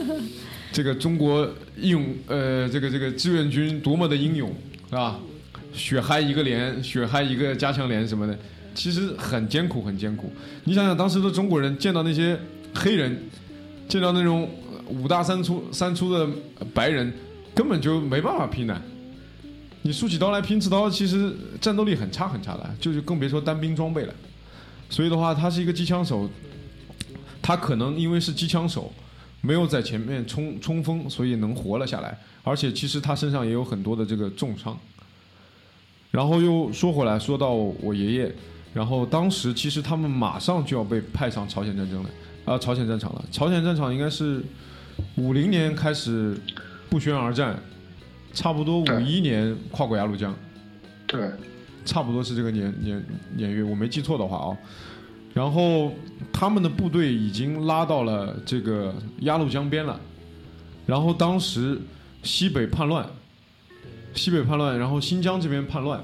[0.72, 4.50] 这个中国义勇呃，这个这个志愿军多么的英勇
[4.88, 5.20] 啊！
[5.74, 8.38] 血嗨一个连，血嗨一个加强连什么的，
[8.78, 10.30] 其实很艰苦，很艰苦。
[10.62, 12.38] 你想想，当时的中国人见到那些
[12.72, 13.20] 黑人，
[13.88, 14.48] 见到那种
[14.86, 16.28] 五大三粗三粗的
[16.72, 17.12] 白人，
[17.52, 18.80] 根本就没办法拼的。
[19.82, 24.14] 你竖起刀来拼刺刀，其实战斗力很差很差的，就是更别说单兵装备了。
[24.88, 26.30] 所以的话，他是一个机枪手，
[27.42, 28.92] 他可能因为是机枪手，
[29.40, 32.16] 没有在前面冲冲锋，所以能活了下来。
[32.44, 34.78] 而且其实他身上也有很多的这个重伤。
[36.10, 38.34] 然后又说回来，说到我爷爷，
[38.74, 42.10] 然后当时其实他们马上就要被派上朝鲜战争了，
[42.44, 43.24] 啊、朝鲜战场了。
[43.30, 44.42] 朝鲜战场应该是
[45.16, 46.38] 五零年开始
[46.90, 47.58] 不宣而战，
[48.32, 50.34] 差不多五一年跨过鸭绿江。
[51.06, 51.30] 对，
[51.84, 53.04] 差不多是这个年年
[53.34, 54.56] 年月，我没记错的话啊。
[55.34, 55.92] 然后
[56.32, 59.98] 他们的部队已经拉到了这个鸭绿江边了，
[60.84, 61.80] 然后当时
[62.22, 63.06] 西北叛乱，
[64.14, 66.02] 西北叛乱，然后新疆这边叛乱，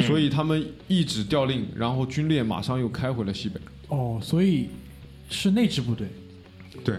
[0.00, 3.60] 所以他们一纸调令，然后军列马上又开回了西北。
[3.88, 4.68] 哦，所以
[5.30, 6.08] 是那支部队
[6.84, 6.96] 对，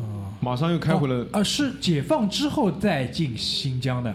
[0.00, 1.16] 啊，马上又开回了。
[1.16, 4.14] 哦呃，是解放之后再进新疆的。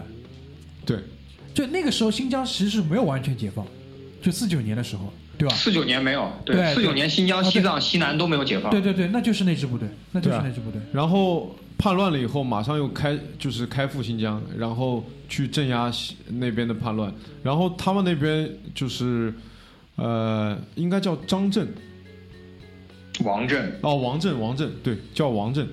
[0.84, 0.98] 对，
[1.54, 3.64] 就那个时候，新疆其实是没有完全解放，
[4.20, 5.54] 就四九年的时候，对吧？
[5.54, 8.70] 四九年没有，对四九年新疆、西藏、西南都没有解放。
[8.70, 10.78] 对对对，那就是那支部队，那就是那支部队。
[10.92, 17.10] 然后叛乱了以后，马上又开就是开赴新疆，然后去镇压西那边的叛乱。
[17.42, 19.32] 然后他们那边就是，
[19.96, 21.66] 呃，应该叫张震
[23.24, 25.66] 王震，哦，王震，王震，对，叫王震，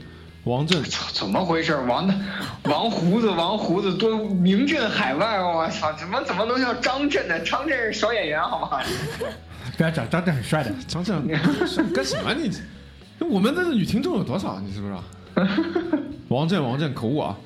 [0.45, 1.75] 王震，操， 怎么回事？
[1.75, 2.13] 王的
[2.71, 7.37] 王胡子，王胡子都名震海外，我操，怎么怎么能叫张震呢？
[7.41, 8.81] 张震是小演员，好吗？
[9.77, 10.73] 不要讲，张震很帅的。
[10.87, 11.15] 张震
[11.67, 12.51] 是干什么你？
[13.29, 14.59] 我们的女听众有多少？
[14.59, 15.03] 你知不知道？
[16.29, 17.37] 王震，王震，口误啊，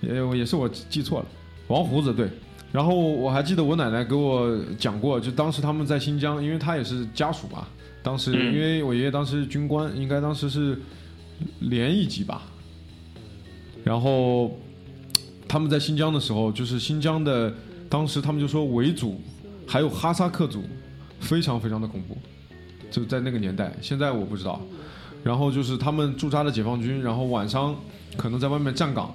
[0.00, 1.26] 也也是我记错了，
[1.66, 2.28] 王胡子对。
[2.70, 7.66] 然后我还记得我奶奶给我讲过，就当时他们在新疆，因为他也是家属嘛。
[8.02, 10.78] 当时嗯因为我爷爷当时是军官，应该当时是
[11.58, 12.42] 连一级吧。
[13.84, 14.56] 然后
[15.48, 17.52] 他们在新疆的时候，就是新疆的，
[17.88, 19.20] 当时他们就说维族
[19.66, 20.62] 还有哈萨克族
[21.22, 22.18] 非常非常的恐怖，
[22.90, 23.72] 就在那个年代。
[23.80, 24.60] 现在我不知道。
[25.24, 27.74] 然后就是他们驻扎的解放军，然后晚上
[28.16, 29.14] 可能在外面站岗，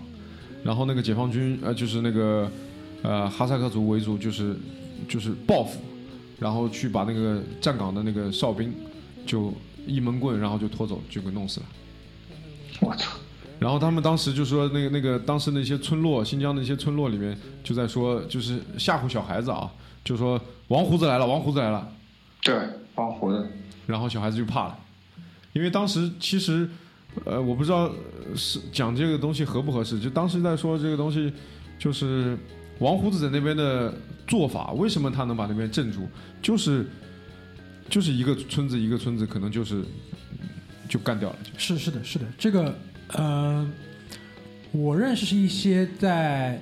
[0.64, 2.50] 然后那个解放军呃就是那个
[3.04, 4.56] 呃哈萨克族维族就是
[5.08, 5.82] 就是报复，
[6.40, 8.74] 然后去把那个站岗的那个哨兵
[9.26, 9.54] 就
[9.86, 11.66] 一闷棍，然后就拖走，就给弄死了。
[12.80, 13.18] 我操！
[13.60, 19.70] 然后他们当时就说，那个那个当时那些村落，新疆的一些村落里面就在说，就是吓唬小孩子啊，
[20.06, 20.40] 就说
[20.70, 21.92] 王胡子来了，王胡子来了，
[22.48, 22.56] 对，
[22.96, 23.46] 王胡子，
[23.86, 24.80] 然后小孩子就怕了，
[25.52, 26.68] 因为当时其实，
[27.26, 31.34] 呃，我不知道呃是讲这个东西合不合适，就当时在说这个东西，
[31.78, 32.38] 就是
[32.80, 33.94] 王胡子在那边的
[34.26, 36.08] 做法，为什么他能把那边镇住，
[36.42, 36.88] 就是
[37.90, 39.84] 就是一个村子一个村子，可能就是
[40.88, 42.74] 就干掉了，是是的，是的，这个，
[43.10, 43.70] 呃，
[44.72, 46.62] 我认识是一些在，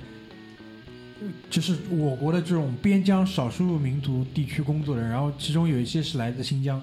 [1.48, 6.80] 就是我国的这种边疆少数民族地区工作的人，然后其中有一些是来自新疆。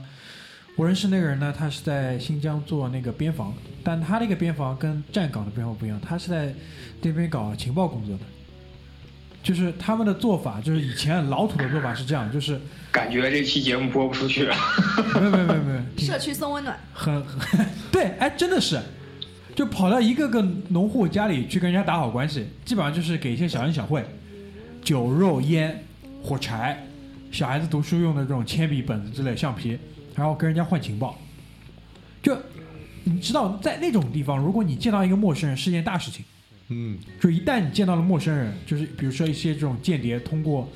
[0.76, 6.54] 我认识那个人呢，他是在新疆做那个边防，但他那个边防跟站岗的边防不一样，他是在
[7.02, 8.24] 那边搞情报工作的。
[9.44, 12.58] 就是他们的做法，就是以前老土的做法是这样，就是
[12.94, 14.56] 感觉这期节目播不出去了。
[15.16, 18.80] 没有没有没有没有，社区送温暖，很 很对，哎，真的是，
[19.54, 24.04] 就跑到一个个农户家里去跟人家打好关系，基本上就是给一些小恩小惠，
[24.84, 25.84] 酒肉烟、
[26.22, 26.86] 火柴，
[27.32, 29.78] 小孩子读书用的这种铅笔、本子之类橡皮，
[30.16, 31.18] 然后跟人家换情报。
[32.22, 32.38] 就
[33.04, 36.24] 你知道，在那种地方，如果你见到一个陌生人，是件大事情。
[36.70, 40.68] 嗯，就一旦你见到了陌生人，就是比如说一些这种间谍通过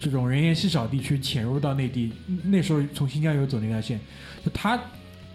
[0.00, 2.12] 这种人烟稀少地区潜入到内地，
[2.44, 3.98] 那时候从新疆游走那条线，
[4.44, 4.78] 就他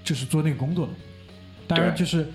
[0.03, 0.93] 就是做那个工作的，
[1.67, 2.27] 当然就是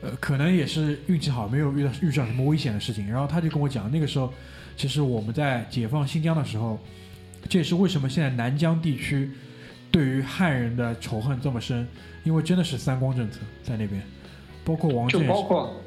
[0.00, 3.06] 呃可能也是运气好，没有遇到遇上什么危险的事情。
[3.06, 4.32] 然后他就跟我讲，那个时候
[4.80, 6.78] 其实我们在解放新疆的时候，
[7.50, 9.30] 这也是为什么现在南疆地区
[9.90, 11.86] 对于汉人的仇恨这么深，
[12.24, 14.00] 因为真的是三光政策在那边，
[14.64, 15.82] 包括王就震也是，包括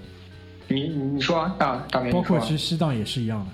[0.67, 3.51] 你你说啊大大明，包括其实西藏也是一样的。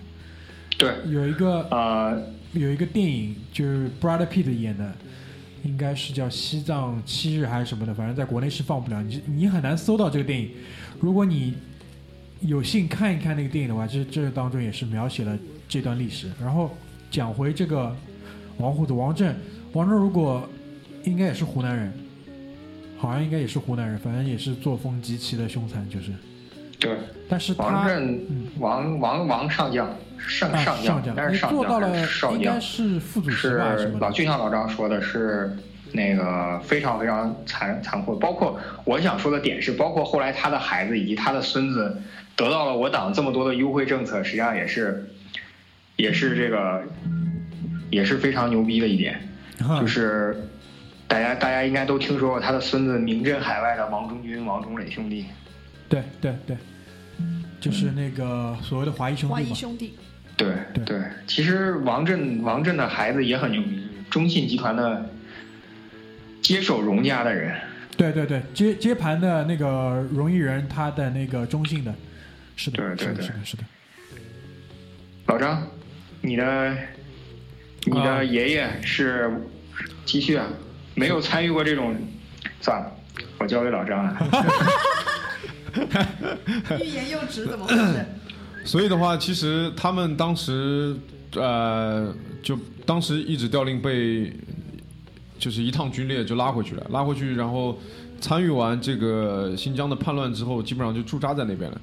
[0.77, 2.21] 对，有一个呃，
[2.51, 4.93] 有一个电影，就是 Brad Pitt 演的，
[5.63, 10.51] 应该是叫《西藏七日》还是什么的，反正在国内是放不了，你你很难搜到这个电影。
[10.99, 11.53] 如果你
[12.41, 15.37] 有幸看一看那个电影的话，这这当中也是描写了
[15.67, 16.29] 这段历史。
[16.41, 16.75] 然后
[17.11, 17.95] 讲回这个
[18.57, 19.35] 王胡子王震，
[19.73, 20.47] 王震如果
[21.03, 21.93] 应该也是湖南人，
[22.97, 26.11] 好像应该也是湖南人，反正也是作风极其的凶残，就是。
[26.79, 26.95] 对，
[27.27, 33.91] 但是王他震嗯，王王王上将上啊上上将，但是上做到了将还是少应该将，是副主席吧什么的。
[33.93, 35.53] 是老就像老张说的是
[35.91, 42.01] 那个非常非常残残酷，包括我想说的点是，包括后来他的孩子以及他的孙子
[42.39, 45.09] 得到了我党这么多的优惠政策，实际上也是
[45.97, 46.83] 也是这个
[47.89, 49.19] 也是非常牛逼的一点，
[49.59, 50.47] 哈就是
[51.05, 55.25] 大家大家应该都听说过他的孙子名震海外的王中军、王中磊兄弟。
[55.89, 56.55] 对对对，
[57.59, 59.41] 就是那个所谓的华谊兄弟华。
[59.41, 59.95] 谊兄弟，
[60.37, 65.09] 对对对，其实王震王震的孩子也很牛逼，中信集团的
[66.41, 67.53] 接手荣家的人。
[67.97, 71.93] 对对对，接接盘的那个荣毅仁，他的那个中信的，
[72.59, 73.63] 是的，是的，对对对是的，是的。
[75.27, 75.65] 老张，
[76.19, 76.75] 你的
[77.85, 79.31] 你啊的爷爷是
[80.05, 80.45] 继续啊，
[80.93, 81.95] 没有参与过这种，
[82.59, 82.91] 算了，
[83.37, 84.17] 我交给老张了。
[86.81, 88.05] 欲言又止，怎么回事？
[88.65, 90.93] 所以的话，其实他们当时
[91.35, 94.33] 呃，就当时一纸调令被
[95.37, 97.79] 就是一趟军列就拉回去了，拉回去，然后
[98.19, 101.79] 参与完这个新疆的叛乱之后，基本上就驻扎在那边了，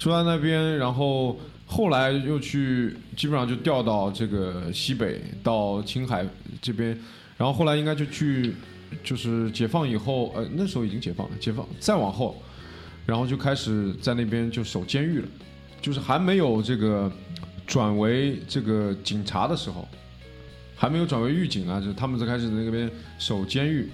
[0.00, 6.26] 驻扎那边，然后后来又去，基本上就调到这个西北到青海
[6.62, 6.98] 这边，
[7.36, 8.54] 然后后来应该就去，
[9.04, 12.42] 就是解放以后，呃，那时候已经解放了，解放再往后，
[13.04, 15.28] 然后就开始在那边就守监狱了，
[15.82, 17.12] 就是还没有这个
[17.66, 19.86] 转为这个警察的时候，
[20.74, 23.86] 还没有转为狱警啊，就是他们在开始在那边守监狱，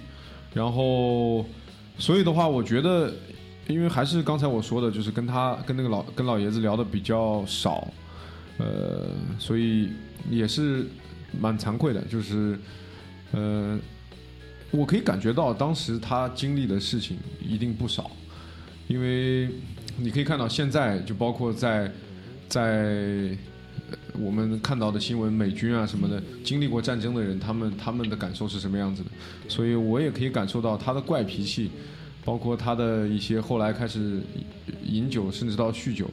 [0.53, 1.45] 然后
[1.99, 3.13] 所以的话，我觉得，
[3.67, 7.87] 因为还是刚才我说的，就是跟他跟那个老跟老爷子聊的比较少，
[8.57, 9.07] 呃，
[9.37, 9.89] 所以
[10.29, 10.87] 也是
[11.39, 12.57] 蛮惭愧的，就是
[13.31, 13.77] 呃，
[14.71, 18.09] 我可以感觉到当时他经历的事情一定不少，
[18.87, 19.49] 因为
[19.97, 21.91] 你可以看到现在就包括在
[22.47, 23.37] 在
[24.19, 29.09] 我们看到的新闻，美军啊什么的，经历过战争的人，他们他们的感受是什么样子的？
[29.49, 31.69] 所以我也可以感受到他的怪脾气，
[32.27, 34.19] 包括他的一些后来开始
[34.85, 36.05] 饮酒，甚至到酗酒，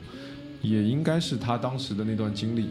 [0.63, 2.69] 也应该是他当时的那段经历。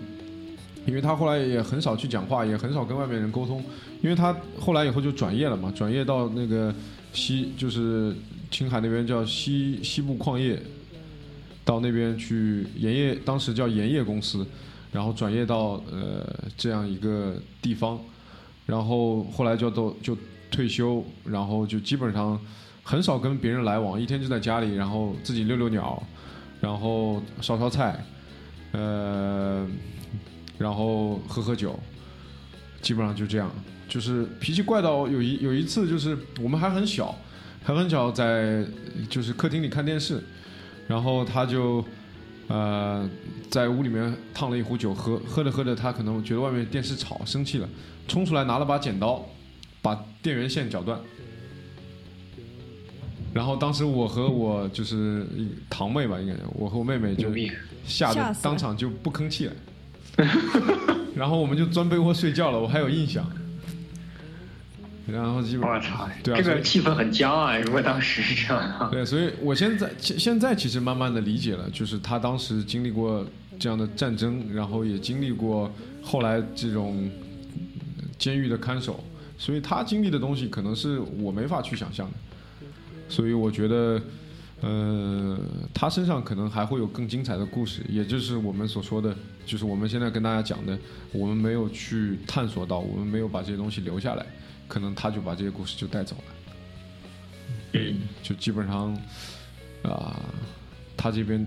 [0.86, 3.62] 因为他后来也很少去讲话，也很少跟外面人沟通，
[4.02, 6.74] 因为他后来以后就转业了嘛，转业到那个
[7.12, 8.16] 西，就是
[8.50, 10.58] 青海那边叫西西部矿业，
[11.66, 14.48] 到那边去盐业，当时叫盐业公司，
[14.90, 16.26] 然后转业到呃
[16.58, 18.00] 这样一个地方，
[18.66, 20.18] 然后后来就都就
[20.50, 22.40] 退休，然后就基本上
[22.84, 26.04] 很少跟别人来往，一天就在家里，然后自己遛遛鸟，
[26.60, 28.04] 然后烧烧菜，
[28.74, 29.66] 呃，
[30.58, 31.80] 然后喝喝酒，
[32.82, 33.50] 基本上就这样，
[33.88, 37.16] 就是脾气怪到有一有一次就是我们还很小，
[37.64, 38.66] 还很小在
[39.10, 40.22] 就是客厅里看电视，
[40.86, 41.84] 然后他就
[42.48, 43.10] 呃
[43.50, 47.70] 在屋里面烫了一壶酒喝，喝着喝着他可能觉得外面电视吵，生气了，
[48.10, 49.26] 冲出来拿了把剪刀，
[49.82, 51.00] 把电源线绞断。
[53.34, 55.26] 然后当时我和我就是
[55.70, 57.30] 堂妹吧，应该我和我妹妹就
[57.86, 59.54] 吓得当场就不吭气了。
[61.16, 63.26] 然后我们就钻被窝睡觉了，我还有印象。
[65.06, 67.58] 然后基本我操，对啊所以这个气氛很僵啊！
[67.58, 73.26] 如果当时是这样的话，对，所以我现在现现在其实慢慢的理解了，就是他当时经历过
[73.60, 75.70] 这样的战争，然后也经历过
[76.02, 77.12] 后来这种
[77.98, 79.04] 呃监狱的看守，
[79.38, 82.14] 所以他经历的东西可能是我没法去想象的。
[83.10, 84.02] 所以我觉得，
[84.62, 85.38] 呃，
[85.74, 90.78] 他身上可能还会有更精彩的故事，也就是我们所说的，就是我们现在跟大家讲的，
[91.12, 94.26] 我们没有去探索到，我们没有把这些东西留下来，
[94.68, 96.24] 可能他就把这些故事就带走了。
[97.74, 98.98] 嗯，就基本上
[99.84, 100.20] 啊、
[100.96, 101.46] 他这边、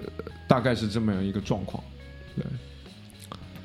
[0.00, 0.06] 呃、
[0.46, 1.82] 大概是这么样一个状况。
[2.36, 2.44] 对，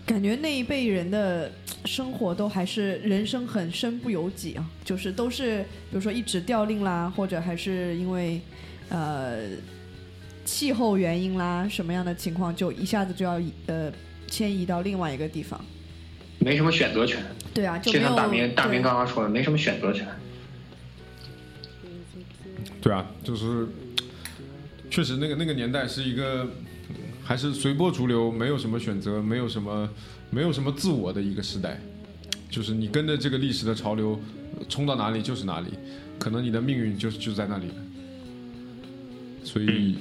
[0.05, 1.51] 感觉那一辈人的
[1.87, 8.41] 生活都还是人生很身不由己啊，就是都是比如说一直调令啦，或者还是因为
[8.89, 9.39] 呃
[10.43, 13.91] 气候原因啦，什么样的情况就一下子就要呃
[14.27, 15.59] 迁移到另外一个地方。
[16.39, 17.23] 没什么选择权。
[17.53, 20.05] 对啊，就没有就像大明大明刚刚说的，没什么选择权。
[22.79, 23.67] 对啊，就是
[24.91, 26.66] 确实那个那个年代是一个嗯
[27.27, 29.89] 还是随波逐流，没有什么选择，没有什么
[30.29, 31.77] 没有什么自我的一个时代，
[32.49, 34.17] 就是你跟着这个历史的潮流
[34.69, 35.67] 冲到哪里就是哪里，
[36.17, 37.65] 可能你的命运就就在那里。
[39.43, 39.97] 所以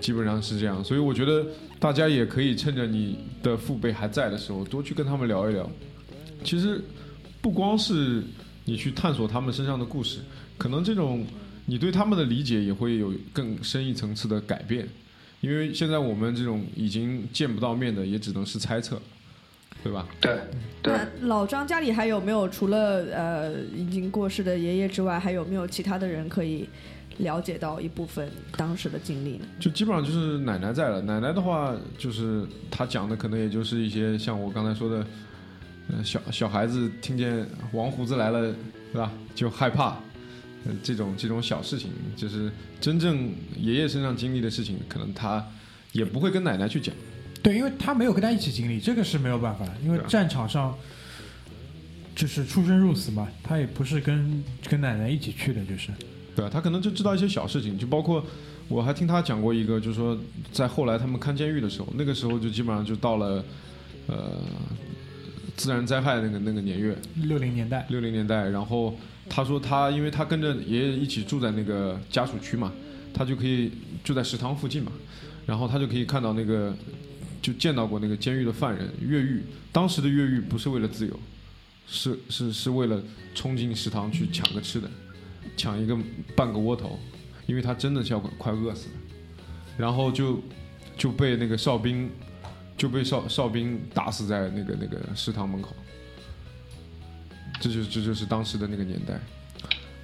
[0.00, 1.46] 基本上是这样，所以我觉得
[1.78, 5.70] 大家也可以趁着你的父辈还在的时候，多去跟他们聊一聊。
[6.42, 6.82] 其实
[7.42, 8.22] 不光是
[8.64, 10.20] 你去探索他们身上的故事，
[10.56, 11.26] 可能这种
[11.66, 14.88] 你对他们的理解也会有更深一层次的改变。
[15.44, 18.98] 因为现在我们这种已经见不到面的，也只能是猜测，
[19.82, 20.08] 对吧？
[20.18, 20.38] 对
[20.82, 26.66] 对，那老张家里还有没有除了呃已经过世的爷爷之外，还有没有其他的人可以
[27.18, 28.26] 了解到一部分
[28.56, 29.44] 当时的经历呢？
[29.60, 31.02] 就基本上就是奶奶在了。
[31.02, 35.06] 奶奶的话，就是她讲的可能也就是一些像我刚才说的，
[35.90, 38.40] 呃，小小孩子听见王胡子来了，
[38.92, 39.12] 对吧？
[39.34, 39.98] 就害怕，呃，
[40.82, 42.50] 这种这种小事情，就是
[42.80, 45.46] 真正爷爷身上经历的事情，可能他
[45.92, 46.94] 也不会跟奶奶去讲。
[47.42, 50.74] 对，因为他没有跟他一起经历，这个是没有办法的，因为战场上
[52.14, 55.90] 就是出生入死嘛，他也不是跟跟奶奶一起去的，就是。
[56.34, 58.24] 对啊，他可能就知道一些小事情，就包括
[58.66, 60.18] 我还听他讲过一个，就是说
[60.50, 63.44] 在后来他们看监狱的时候，那个时候就基本上就到了
[64.06, 64.40] 呃
[65.54, 68.96] 自然灾害那个那个年月，六零年代，六零年代，然后
[69.28, 72.72] 他说他因为他跟着爷爷一起住在那个家属区嘛，
[73.12, 73.72] 他就可以
[74.02, 74.92] 住在食堂附近嘛，
[75.46, 76.76] 然后他就可以看到那个，
[77.40, 79.42] 就见到过那个监狱的犯人越狱。
[79.72, 81.18] 当时的越狱不是为了自由，
[81.86, 83.02] 是是是为了
[83.34, 84.88] 冲进食堂去抢个吃的，
[85.56, 85.98] 抢一个
[86.36, 86.98] 半个窝头，
[87.46, 88.94] 因为他真的是要快饿死了，
[89.76, 90.40] 然后就
[90.96, 92.08] 就被那个哨兵
[92.76, 95.74] 就被哨哨兵打死在那个那个食堂门口。
[97.60, 99.14] 这就这就是当时的那个年代。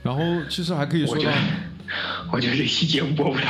[0.03, 1.31] 然后其实还可以说到
[2.33, 3.45] 我觉得，这期节目播不了。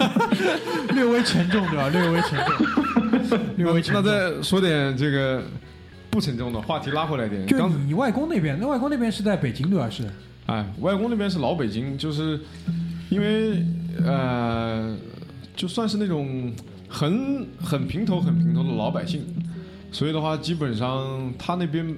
[0.92, 1.88] 略微沉重对吧？
[1.88, 4.36] 略微沉重， 略微沉重那。
[4.36, 5.42] 再说点这个
[6.10, 7.46] 不沉重的话题，拉回来点。
[7.46, 9.88] 就刚你外公那边，那外公那边是在北京对吧？
[9.88, 10.04] 是
[10.46, 12.38] 哎，外公那边是老北京，就是
[13.08, 13.64] 因为
[14.04, 14.94] 呃，
[15.56, 16.52] 就算是那种
[16.88, 19.24] 很很平头很平头的老百姓，
[19.90, 21.96] 所以的话，基本上他那边，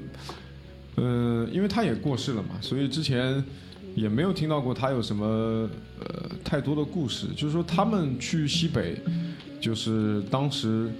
[0.96, 3.42] 呃，因为他也过世了嘛，所以之前
[3.94, 5.24] 也没有听到过他有什么
[6.00, 7.26] 呃太多的故事。
[7.36, 8.96] 就是说，他们去西北，
[9.60, 10.90] 就是当时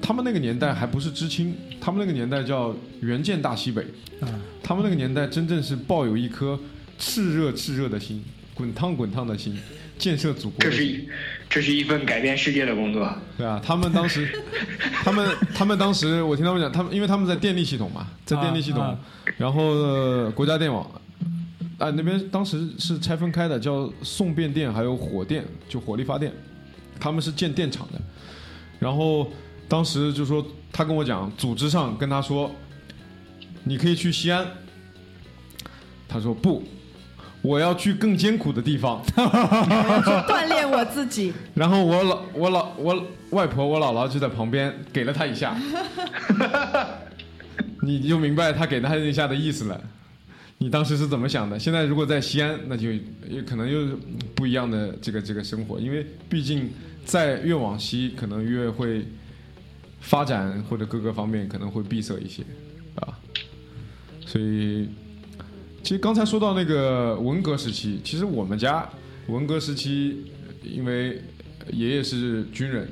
[0.00, 3.82] 他们那个年代还不是知青，他们那个年代叫援建大西北。
[4.20, 4.28] 啊，
[4.62, 6.58] 他们那个年代真正是抱有一颗
[6.98, 8.24] 炽热炽热的心，
[8.54, 9.54] 滚烫滚烫的心，
[9.98, 10.78] 建设祖国的心。
[10.78, 11.08] 这是一，
[11.48, 13.08] 这是一份改变世界的工作。
[13.38, 14.28] 对啊，他们当时，
[15.04, 18.98] 他们他们当时，我听他们讲，他们因为他们在电力系统嘛，在电力系统，啊
[19.36, 20.84] 然后、呃国家电网，
[21.78, 26.32] 啊那边当时是拆分开的，叫送变电，还有火电，就火力发电，
[27.00, 28.00] 他们是建电厂的，
[28.78, 29.30] 然后
[29.68, 32.50] 当时就说他跟我讲，组织上跟他说，
[33.64, 34.46] 你可以去西安，
[36.08, 36.62] 他说不。
[37.46, 41.32] 我要去更艰苦的地方， 锻炼我自己。
[41.54, 45.56] 然后我老我老我外婆我姥姥就在旁边给了他一下，
[47.82, 49.80] 你就明白他给他一下的意思了。
[50.58, 51.58] 你当时是怎么想的？
[51.58, 52.90] 现在如果在西安，那就
[53.28, 53.96] 也可能又是
[54.34, 56.68] 不一样的这个这个生活，因为毕竟
[57.04, 59.06] 在越往西，可能越会
[60.00, 62.42] 发展或者各个方面可能会闭塞一些，
[62.96, 63.14] 啊。
[64.24, 64.88] 所以，
[65.86, 68.90] 其实刚才说到那个文革时期，其实我们家
[69.28, 70.20] 文革时期，
[70.64, 71.22] 因为
[71.72, 72.88] 爷爷是军人，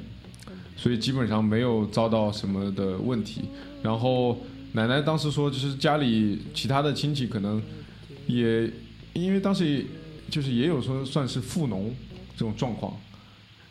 [0.77, 3.47] 所以基本上没有遭到什么的问题。
[3.83, 4.39] 然后
[4.75, 7.61] 奶奶当时说，就是家里其他的亲戚可能
[8.29, 8.71] 也
[9.13, 9.85] 因为当时
[10.31, 11.93] 就是也有说算是富农
[12.37, 12.97] 这种状况，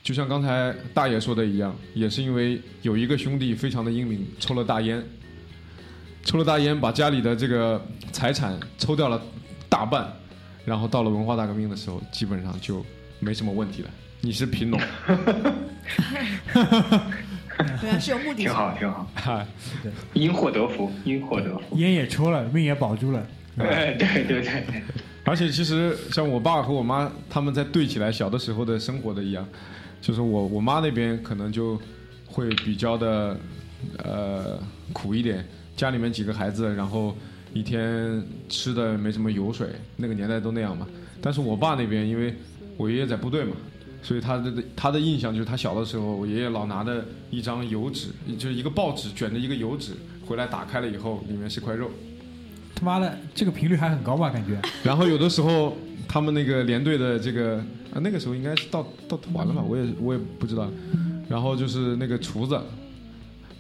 [0.04, 5.02] 就像刚才大爷说的一样，也是因为有一个兄弟非常的英明，抽了大烟。
[6.24, 9.22] 抽了大烟，把家里的这个财产抽掉了
[9.70, 10.12] 大半，
[10.66, 12.84] 然后到了文化大革命的时候，基本上就
[13.20, 13.90] 没什么问题了。
[14.22, 14.80] 你是贫农，
[17.82, 18.46] 对啊是有目的性。
[18.46, 19.06] 挺好，挺好，
[19.84, 21.78] 对，因祸得福，因祸得福。
[21.78, 23.28] 烟也抽了，命也保住了。
[23.58, 24.82] 哎，对对对对，
[25.26, 29.46] 而且其实像我爸和我妈他们在对起来小的时候的生活的一样，
[30.02, 31.78] 就是我我妈那边可能就
[32.26, 33.38] 会比较的
[34.04, 34.58] 呃
[34.94, 35.46] 苦一点，
[35.76, 37.16] 家里面几个孩子，然后
[37.54, 39.68] 一天吃的没什么油水，
[39.98, 40.88] 那个年代都那样嘛。
[41.22, 42.36] 但是我爸那边，因为
[42.78, 43.56] 我爷爷在部队嘛，
[44.02, 49.94] 所以他的他的印象就是他小的时候，我爷爷老拿着一张油纸，就是一个报纸卷着一个油纸
[50.26, 51.90] 回来，打开了以后里面是块肉。
[52.76, 54.30] 他妈的，这个频率还很高吧？
[54.30, 57.58] 感觉然后有的时候他们那个连队的这个
[57.94, 60.70] 啊，那个时候应该是到到团了吧，我也我也不知道。
[61.30, 62.60] 然后就是那个厨子，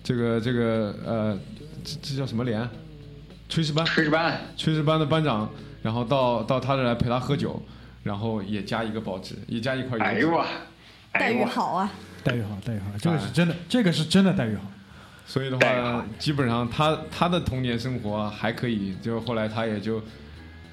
[0.03, 1.39] 这个这个呃，
[1.84, 2.67] 这这叫什么连？
[3.49, 5.49] 炊事班，炊事班，炊事班的班长，
[5.84, 7.61] 然后到到他这来陪他喝酒，
[8.01, 10.03] 然后也加一个报纸，也加一块油纸。
[10.03, 10.45] 哎呦我，
[11.11, 11.91] 待遇好啊，
[12.23, 14.61] 待遇好，待遇好，这个是真的，这个是真的待遇好。
[15.27, 20.01] 所以的话，基本上他他的童年生活还可以，就后来他也就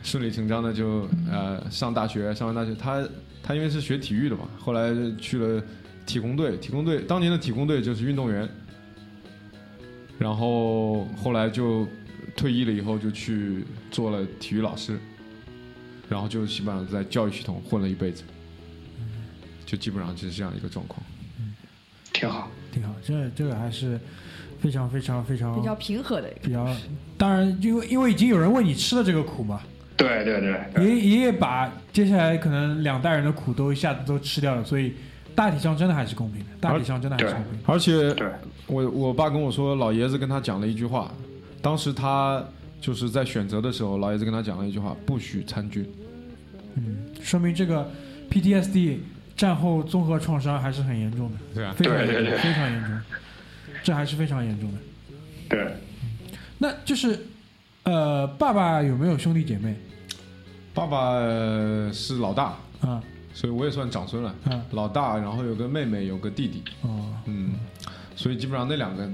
[0.02, 3.06] 顺理成章的就呃上大学，上完大学他
[3.42, 4.90] 他因为是学体育的嘛，后来
[5.20, 5.62] 去了
[6.06, 8.48] 体工队，体工队当年的体工队就是运动员，
[10.20, 11.88] 然后后来就
[12.36, 14.98] 退役了以后就去做了体育老师，
[16.10, 18.22] 然后就基本上在教育系统混了一辈子，
[19.64, 21.02] 就基本上就是这样一个状况。
[21.38, 21.54] 嗯
[22.12, 22.50] 挺好。
[22.70, 23.98] 挺好，这这个还是
[24.60, 26.40] 非常非常非常比较平和的一个。
[26.40, 26.76] 比较。
[27.16, 29.62] 当然，因为因为已经有人为你吃了这个苦嘛，
[29.96, 34.92] 对对对对，爷爷爷把接下来可能两代人的苦都一下子都吃掉了，所以
[35.34, 37.58] 大体上真的还是公平的，大体上真的还是公平的。
[37.64, 38.28] 而且对
[38.70, 41.12] 我我爸跟我说，老爷子跟他讲了一句话，
[41.60, 42.42] 当时他
[42.80, 45.84] 就是在选择的时候，老爷子跟他讲了一句话：不许参军。
[46.76, 47.90] 嗯，说明这个
[48.30, 48.98] PTSD
[49.36, 53.00] 战后综合创伤还是很严重的，对啊，非常严重，对对对非常严重，
[53.82, 54.78] 这还是非常严重的。
[55.48, 55.74] 对，
[56.58, 57.26] 那就是，
[57.82, 59.74] 呃，爸爸有没有兄弟姐妹
[60.72, 63.02] 爸爸呃是老大，啊？
[63.32, 64.34] 所以我也算长孙了。
[64.50, 67.39] 嗯老大，然后有个妹妹，有个弟弟，哦，嗯，
[68.20, 69.08] 所以基本上那两个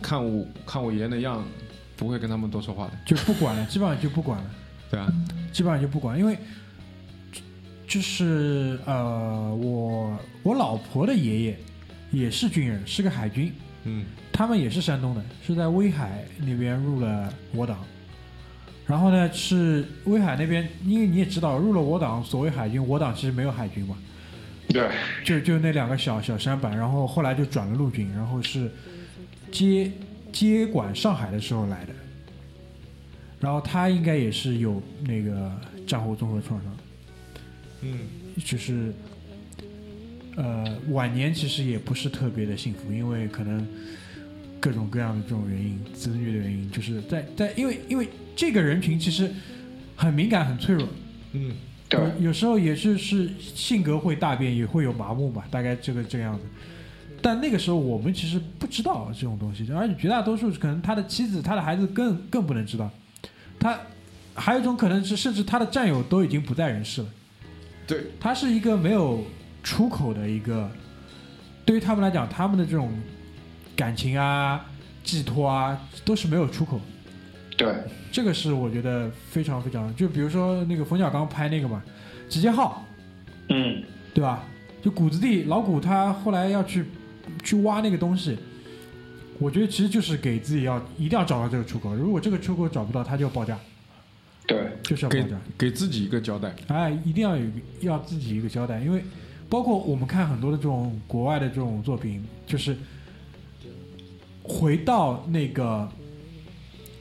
[0.00, 1.44] 看我看我爷爷那样，
[1.94, 4.50] 不会跟他们多说话的，就不管了，基本上就不管了。
[4.90, 5.12] 对啊，
[5.52, 6.38] 基本上就不管，因为
[7.86, 11.58] 就是呃，我我老婆的爷爷
[12.10, 13.52] 也是军人，是个海军，
[13.84, 14.06] 嗯。
[14.32, 17.76] 他们也是山东的，是在威海那边入了我党。
[18.86, 23.98] 然后呢，是威海那边，因为你也知道，入了我党，所谓海军，我党其实没有海军嘛，
[24.72, 24.90] 对，
[25.24, 28.70] 就就那两个小小山板，然后后来就转了陆军，然后是
[29.52, 29.90] 接
[30.32, 31.92] 接管上海的时候来的，
[33.40, 35.52] 然后他应该也是有那个
[35.86, 36.76] 战后综合创伤，
[37.82, 37.98] 嗯。
[38.44, 38.94] 就是
[40.36, 43.66] 呃晚年其实也不是特别的幸福，因为可能
[44.60, 49.30] 各种各样的这种原因，子女的原因，就是在在因为因为这个人群其实
[49.96, 50.88] 很敏感很脆弱，
[51.32, 51.52] 嗯
[51.90, 56.44] 对，有有时候也是是性格会大变，也会有麻木吧，大概这个这个样子。
[57.20, 62.88] 但那个时候我们其实不知道这种东西，而且绝大多数可能他的妻子、他的孩子更更不能知道。
[63.58, 63.78] 他
[64.34, 67.08] 还有一种可能是，甚至他的战友都已经不在人世了。
[67.86, 69.24] 对，他是一个没有
[69.62, 70.70] 出口的一个，
[71.66, 72.90] 对于他们来讲，他们的这种
[73.74, 74.64] 感情啊、
[75.02, 76.80] 寄托啊，都是没有出口。
[77.60, 77.74] 对，
[78.10, 81.82] 这个是我觉得非常非常，就比如说那个冯小刚拍那个嘛，
[82.32, 82.86] 《集结号》，
[83.54, 83.82] 嗯，
[84.14, 84.44] 对吧？
[84.80, 86.86] 就谷子地老谷他后来要去
[87.44, 88.38] 去挖那个东西，
[89.38, 93.58] 我觉得其实就是给自己要一定要找到这个出口，如果这个出口找不到，他就要爆炸，
[94.46, 95.38] 对，就是要爆炸。
[95.58, 97.44] 给自己一个交代，哎，一定要有
[97.82, 99.04] 要自己一个交代，因为
[99.50, 102.74] 包括我们看很多的这种国外的这种作品，就是
[104.42, 105.86] 回到那个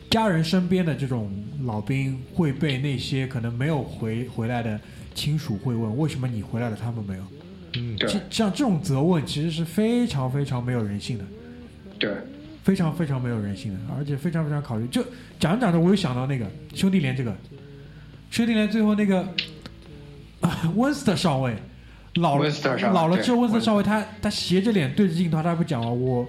[0.09, 1.31] 家人身边的这种
[1.65, 4.79] 老兵会被那些可能没有回回来的
[5.13, 7.23] 亲属会问，为什么你回来了，他们没有？
[7.75, 11.25] 嗯对这像这种责问其实是非常非常没有人性的。
[11.99, 12.11] 对，
[12.63, 14.87] 非常非常没有人性的，而且非常非常考虑。
[14.87, 15.03] 就
[15.39, 17.35] 讲着讲着，我又想到那个兄弟连这个，
[18.31, 19.21] 兄弟连最后那个
[20.41, 21.55] 啊 温斯特上尉
[22.15, 22.49] 老了
[22.91, 26.27] 老了之后，温斯特上尉他他斜着脸对着镜头，他不讲了，我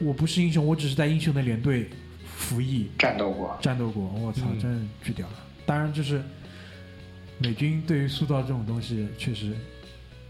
[0.00, 1.88] 我不是英雄，我只是在英雄的连队
[2.40, 4.02] 服役战斗过，战斗过。
[4.18, 5.34] 我操，嗯真是巨屌了！
[5.66, 6.22] 当然，就是
[7.38, 9.52] 美军对于塑造这种东西，确实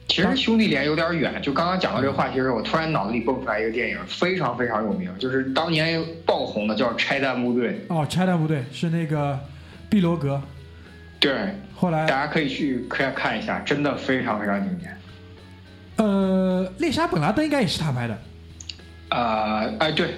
[0.09, 9.39] 其实兄弟连有点远，就刚刚讲到这个话题的时候，我突然脑子里蹦出来一个电影，非常非常有名，就是当年爆红的叫《拆弹部队哦，拆弹部队是那个
[9.89, 10.35] 碧罗格，》，
[11.21, 14.97] 对，后来大家可以去看看一下，真的非常非常经典。
[15.97, 18.19] 呃，猎杀本拉登应该也是他拍的。
[19.11, 20.15] 呃，哎，对，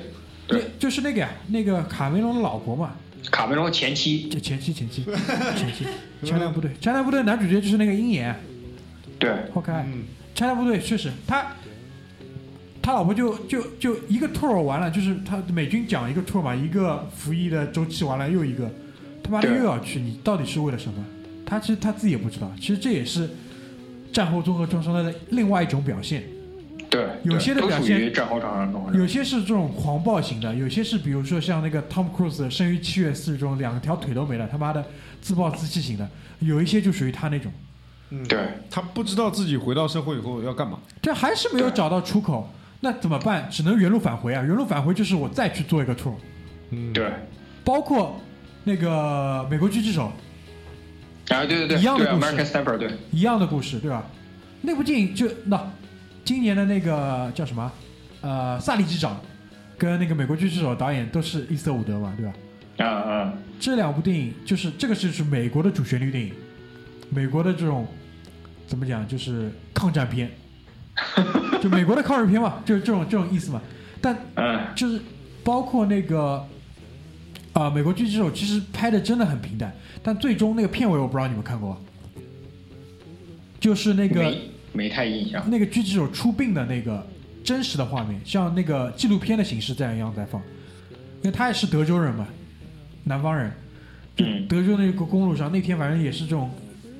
[0.46, 2.94] 对就就是那个呀，那个卡梅隆的老婆嘛，
[3.30, 5.04] 卡梅隆前妻，就前妻前妻
[5.56, 5.86] 前妻，
[6.26, 8.34] 拆弹部队，拆弹部队男主角就是那个鹰眼，
[9.18, 9.82] 对，好可爱。
[9.86, 11.46] 嗯拆弹部队确实，他
[12.80, 18.70] 他老婆就就就一个 tour 完了，就是他美军讲一个 tour 嘛，一个服役的周期完了又一个，
[19.22, 21.04] 他妈的对又要去，你到底是为了什么？
[21.44, 23.28] 他其实他自己也不知道，其实这也是
[24.10, 26.24] 战后综合创伤的另外一种表现。
[26.92, 28.12] 对，有些的表现。
[28.92, 34.84] 有些是这种狂暴型的，有些是比如说像那个 Tom Cruise《生于七月四日》中两条腿都没了，他妈的
[35.22, 36.06] 自暴自弃型的，
[36.40, 37.50] 有一些就属于他那种，
[38.10, 43.48] 嗯，对，他不知道自己回到社会以后要干嘛，这还是没有找到出口，那怎么办？
[43.50, 44.42] 只能原路返回啊！
[44.42, 46.12] 原路返回就是我再去做一个 tour，
[46.72, 47.10] 嗯，对，
[47.64, 48.20] 包括
[48.64, 50.12] 那个美国狙击手
[51.30, 54.04] 啊，对对对，对一样的故事，American Sniper，对，一样的故事，对吧？
[54.60, 55.56] 那部电影就那
[56.32, 57.70] 今年的那个叫什么？
[58.22, 59.20] 呃，萨利机长
[59.76, 62.32] 跟那个美国狙击手导演都是伊斯特伍德嘛，对吧？
[62.78, 66.32] 啊啊，这两部电影就是这个是是美国的主旋律电影，
[67.10, 67.86] 美国的这种
[68.66, 70.30] 怎么讲就是抗战片，
[71.60, 73.60] 就美国的抗日片嘛，就是这种这种意思嘛。
[74.00, 74.98] 但嗯，就是
[75.44, 76.42] 包括那个
[77.52, 79.70] 啊、美国狙击手其实拍的真的很平淡，
[80.02, 81.78] 但最终那个片尾我不知道你们看过，
[83.60, 84.34] 就是那个
[84.72, 85.48] 没没太印象。
[85.50, 87.06] 那个狙击手出殡的那个
[87.44, 90.40] 真实的画面，像那个纪录片的形式这样一样在放，
[91.22, 92.26] 因为他也是德州人嘛，
[93.04, 93.52] 南方人，
[94.16, 96.50] 就嗯德州那个公路上那天反正也是这种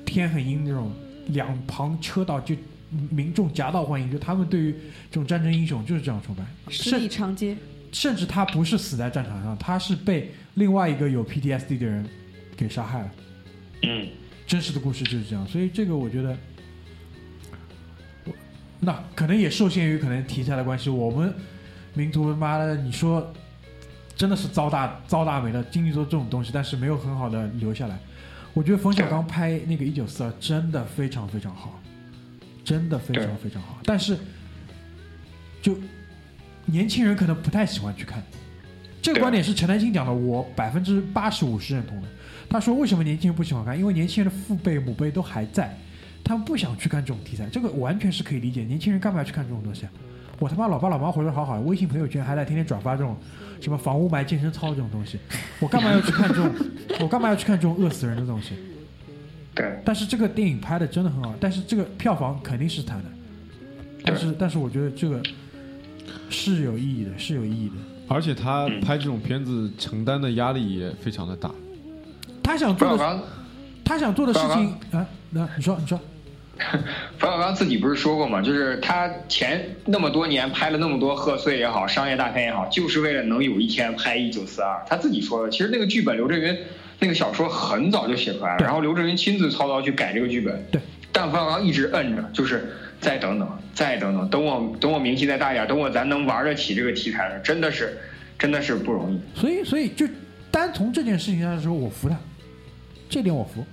[0.05, 0.91] 天很阴那种，
[1.27, 2.55] 两旁车道就
[3.09, 4.71] 民众夹道欢迎，就他们对于
[5.09, 7.57] 这种战争英雄就是这样崇拜，十里甚长街，
[7.91, 12.05] 甚至他不是死在战场上，他是被另外一个有 PTSD 的人
[12.55, 13.11] 给杀害了。
[13.83, 14.07] 嗯，
[14.45, 16.37] 真实的故事就是这样，所以这个我觉得，我
[18.83, 21.33] 那可能也受限于可能题材的关系，我们
[21.93, 23.33] 民族妈的，你说
[24.15, 27.97] 真的是糟大糟大霉了，经历做这种东西，但是没有很好的留下来。
[28.53, 31.81] 我觉得冯小刚拍那个《一九四二》真的非常非常好，
[32.63, 33.79] 真的非常非常好。
[33.83, 34.17] 但是，
[35.61, 35.75] 就
[36.65, 38.21] 年轻人可能不太喜欢去看。
[39.01, 42.07] 这个观点是陈丹青讲的，我百分之八十五是认同的。
[42.47, 43.77] 他说，为什么年轻人不喜欢看？
[43.77, 45.75] 因为年轻人的父辈母辈都还在，
[46.23, 48.63] 他们不想去看这种题材，这个完全是可以理解。
[48.63, 49.91] 年轻人干嘛要去看这种东西啊？
[50.39, 53.15] 我他妈老爸老妈活得好好的，微信朋友圈还在天天转发这种
[53.61, 55.19] 什么防雾霾、健身操这种东西，
[55.59, 56.51] 我干嘛要去看这种？
[56.99, 58.55] 我干嘛要去看这种饿死人的东西？
[59.55, 63.05] 对但是这个电影拍的真的很好，但是这个票房肯定是惨的。
[64.03, 65.21] 但是但是我觉得这个
[66.29, 67.75] 是有意义的，是有意义的。
[68.09, 71.49] 而且他嗯拍这种片子承担的压力也非常的大。
[72.41, 73.23] 他想做的，
[73.85, 75.97] 他想做的事情啊，那你说你说，
[77.17, 78.41] 冯小刚自己不是说过吗？
[78.41, 84.75] 就是他前那么多年拍了那么多贺岁也好，商业大片也好，就是为了能有一天拍《一九四二》。
[84.87, 85.49] 他自己说的。
[85.49, 86.57] 其实那个剧本刘震云
[86.99, 90.63] 那个小说很早就写出来了，然后刘震云亲自操刀去改这个剧本。
[90.71, 90.79] 对。
[91.11, 97.97] 但冯小刚一直摁着，就是再等等，再等等，等我等我名气再大一点，等我咱能玩得起这个题材了，真的是
[98.37, 99.19] 真的是不容易。
[99.39, 100.07] 所以所以就
[100.49, 102.15] 单从这件事情上来说，我服他，
[103.09, 103.65] 这点我服，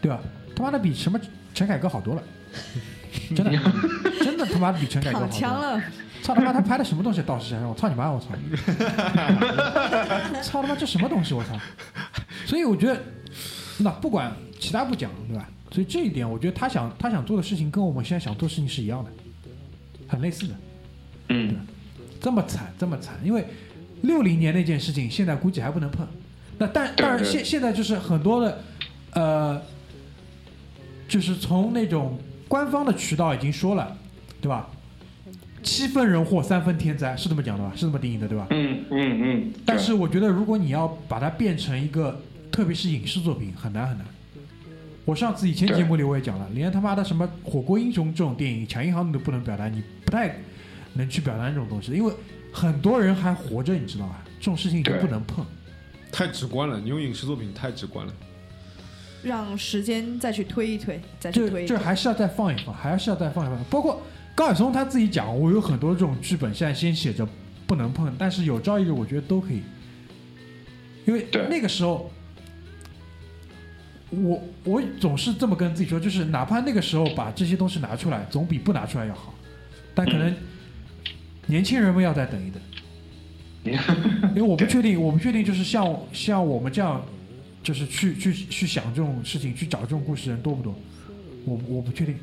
[0.00, 0.18] 对吧？
[0.56, 1.18] 他妈的比什么
[1.54, 2.22] 陈凯歌好多了，
[3.34, 3.50] 真的
[4.22, 5.82] 真的他妈的比陈凯歌好躺枪多了。
[6.22, 7.22] 操他妈，他拍的什么东西？
[7.22, 8.10] 道士先生，我操你妈！
[8.10, 8.26] 我操！
[10.42, 11.32] 操他妈，这什么东西？
[11.32, 11.58] 我操！
[12.44, 13.00] 所以我觉得，
[13.78, 15.48] 那不管其他不讲，对吧？
[15.70, 19.10] 所以这一点，我觉得他想他想做的事情跟我们现在想做的事情是一样的，
[20.06, 20.54] 很类似的。
[21.28, 21.56] 嗯，
[22.20, 23.46] 这么惨，这么惨，因为
[24.02, 26.06] 六零年那件事情，现在估计还不能碰。
[26.58, 28.62] 那但对当然现现在就是很多的，
[29.12, 29.62] 呃，
[31.08, 33.96] 就是从那种官方的渠道已经说了，
[34.40, 34.68] 对吧？
[35.62, 37.72] 七分人祸，三分天灾，是这么讲的吧？
[37.74, 38.46] 是这么定义的，对吧？
[38.50, 39.52] 嗯嗯嗯。
[39.66, 42.20] 但是我觉得，如果你要把它变成一个，
[42.52, 44.06] 特别是影视作品，很难很难。
[45.04, 50.36] 我上次以前节目里我也讲了，连他妈的什么《火锅英雄》这种电影，抢银行你都不能表达，你不太
[50.92, 52.12] 能去表达这种东西，因为
[52.52, 54.22] 很多人还活着，你知道吧？
[54.38, 55.44] 这种事情就对不能碰。
[56.12, 58.12] 太直观了，你用影视作品太直观了。
[59.22, 61.76] 让时间再去推一推，再去推一推。
[61.76, 63.64] 这还是要再放一放，还是要再放一放。
[63.64, 64.00] 包括
[64.34, 67.26] 高晓松他自己讲，我有很多这种剧本，现在先写着
[67.66, 69.62] 不能碰，但是有朝一日我觉得都可以，
[71.06, 72.10] 因为那个时候，
[74.10, 79.34] 我我总是这么跟自己说，就是哪怕那个时候把这些东西拿出来，总比不拿出来要好。
[79.94, 80.34] 但可能
[81.46, 82.62] 年轻人们要再等一等。
[83.64, 87.04] 因为我不确定，我不确定，就是像像我们这样，
[87.68, 90.74] 就是去去去想这种事情，去找这种故事的人多不多？
[91.44, 92.16] 我我不确定，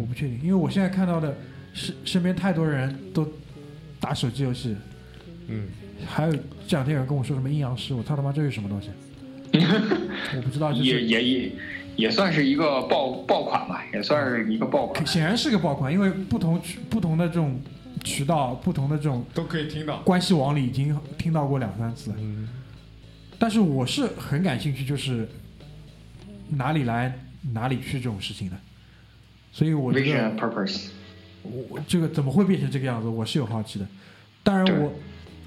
[0.00, 1.36] 我不确定，因为我现在看到的
[1.74, 3.30] 身身边太多人都
[4.00, 4.74] 打手机游戏，
[5.48, 5.68] 嗯，
[6.06, 8.88] 还有这两天有人跟我说什么阴阳师，我操他妈这是什么东西？
[10.34, 11.52] 我不知道，就也是也也
[11.96, 15.06] 也算是一个爆爆款吧，也算是一个爆款。
[15.06, 17.60] 显然是个爆款，因为不同不同的这种
[18.02, 19.98] 渠道，不同的这种都可以听到。
[19.98, 22.14] 关系网里已经听到过两三次
[23.38, 25.28] 但是我是很感兴趣，就是
[26.48, 27.16] 哪里来
[27.52, 28.56] 哪里去这种事情的，
[29.52, 30.88] 所以我觉 Vision 得 purpose，
[31.42, 33.86] 我这个怎么会变成这个样子，我是有好奇的。
[34.42, 34.92] 当然我，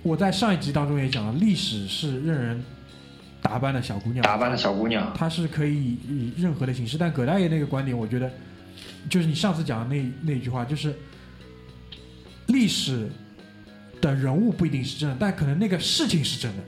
[0.03, 2.63] 我在上一集当中也讲了，历史是任人
[3.41, 6.97] 打扮的小姑娘，打扮的小姑娘，她是可以以任何的形式。
[6.97, 8.31] 但葛大爷那个观点，我觉得
[9.09, 10.95] 就是你上次讲的那那句话，就是
[12.47, 13.09] 历史
[13.99, 16.63] 的人物不一定是真的，但可能那个事情是真的，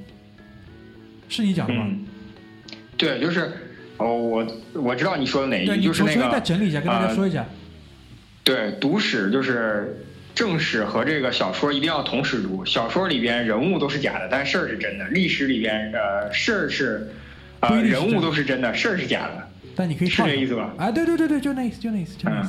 [1.34, 1.86] 是你讲的吗？
[1.88, 2.06] 嗯，
[2.96, 3.52] 对，就是
[3.98, 7.46] 哦，我我知道你说的哪一，句，就是那个整理一下，跟大家呃说一下。
[8.44, 10.06] 对，读史就是
[10.36, 12.64] 正史和这个小说一定要同时读。
[12.66, 17.12] 小说里边人物都是假的，但事儿是真的；历史里边呃事儿是
[17.62, 19.50] 呃人物都是真的，事儿是假的。
[19.76, 22.44] 但你可以是套这意思吧啊，对对对对，就那意思，就那意思，就那意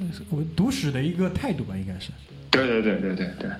[0.00, 0.22] 嗯思。
[0.22, 2.10] 嗯我读史的一个态度吧，应该是。
[2.50, 3.50] 对对对对对对，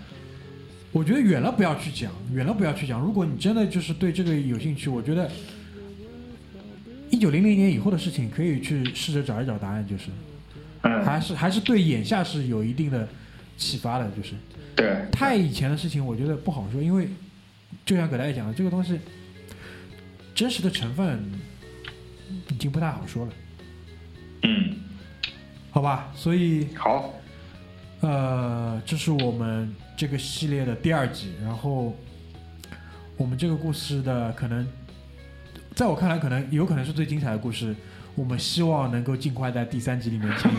[0.93, 3.01] 我觉得远了不要去讲，远了不要去讲。
[3.01, 5.31] 如果你真的就是对这个有兴趣，我觉得
[7.11, 10.05] 一九零零年以后的事情可以去试着找一找答案，就是。
[10.83, 13.09] 嗯，还是还是对眼下是有一定的
[13.57, 14.35] 启发的，就是。
[14.77, 17.09] 对，太以前的事情，我觉得不好说，因为
[17.85, 18.99] 就像葛大爷讲的，这个东西
[20.35, 21.21] 真实的成分
[22.49, 23.33] 已经不太好说了，
[24.43, 24.77] 嗯，
[25.71, 26.13] 好吧？
[26.15, 27.13] 所以好，
[28.01, 31.93] 呃，这是我们这个系列的第二集，然后
[33.17, 34.65] 我们这个故事的可能，
[35.75, 37.75] 在我看来，可能有可能是最精彩的故事。
[38.15, 40.51] 我们希望能够尽快在第三集里面请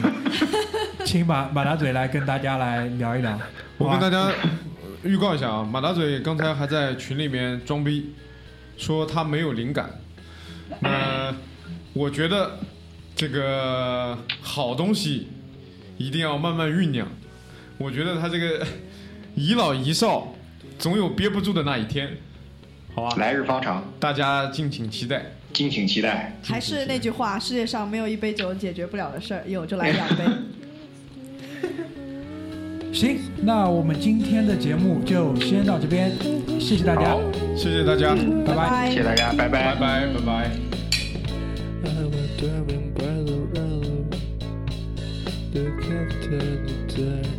[1.08, 3.40] 请马马大嘴来跟大家来聊一聊。
[3.78, 4.38] 我跟大家家
[5.04, 8.14] 预告一下啊，马大嘴刚才还在群里面装逼，
[8.76, 9.90] 说他没有灵感。
[10.82, 11.34] 那
[11.94, 12.60] 我觉得
[13.16, 15.30] 这个好东西
[15.98, 17.08] 一定要慢慢酝酿。
[17.78, 18.68] 我觉得他这个
[19.36, 20.34] 一老一少，
[20.78, 22.10] 总有憋不住的那一天，
[22.94, 23.16] 好吧？
[23.18, 25.24] 来日方长，大家敬请期待。
[25.54, 26.36] 敬请期待。
[26.44, 30.24] 还是那句话，世界上没有一杯酒解决不了的事儿，有就来两杯。
[32.94, 36.12] 行，那我们今天的节目就先到这边，
[36.60, 37.22] 谢谢大家，好，
[37.56, 38.16] 谢谢大家，
[38.46, 38.90] 拜拜。
[38.90, 40.52] 谢谢大家，拜拜拜拜拜。
[45.52, 47.39] By the captain.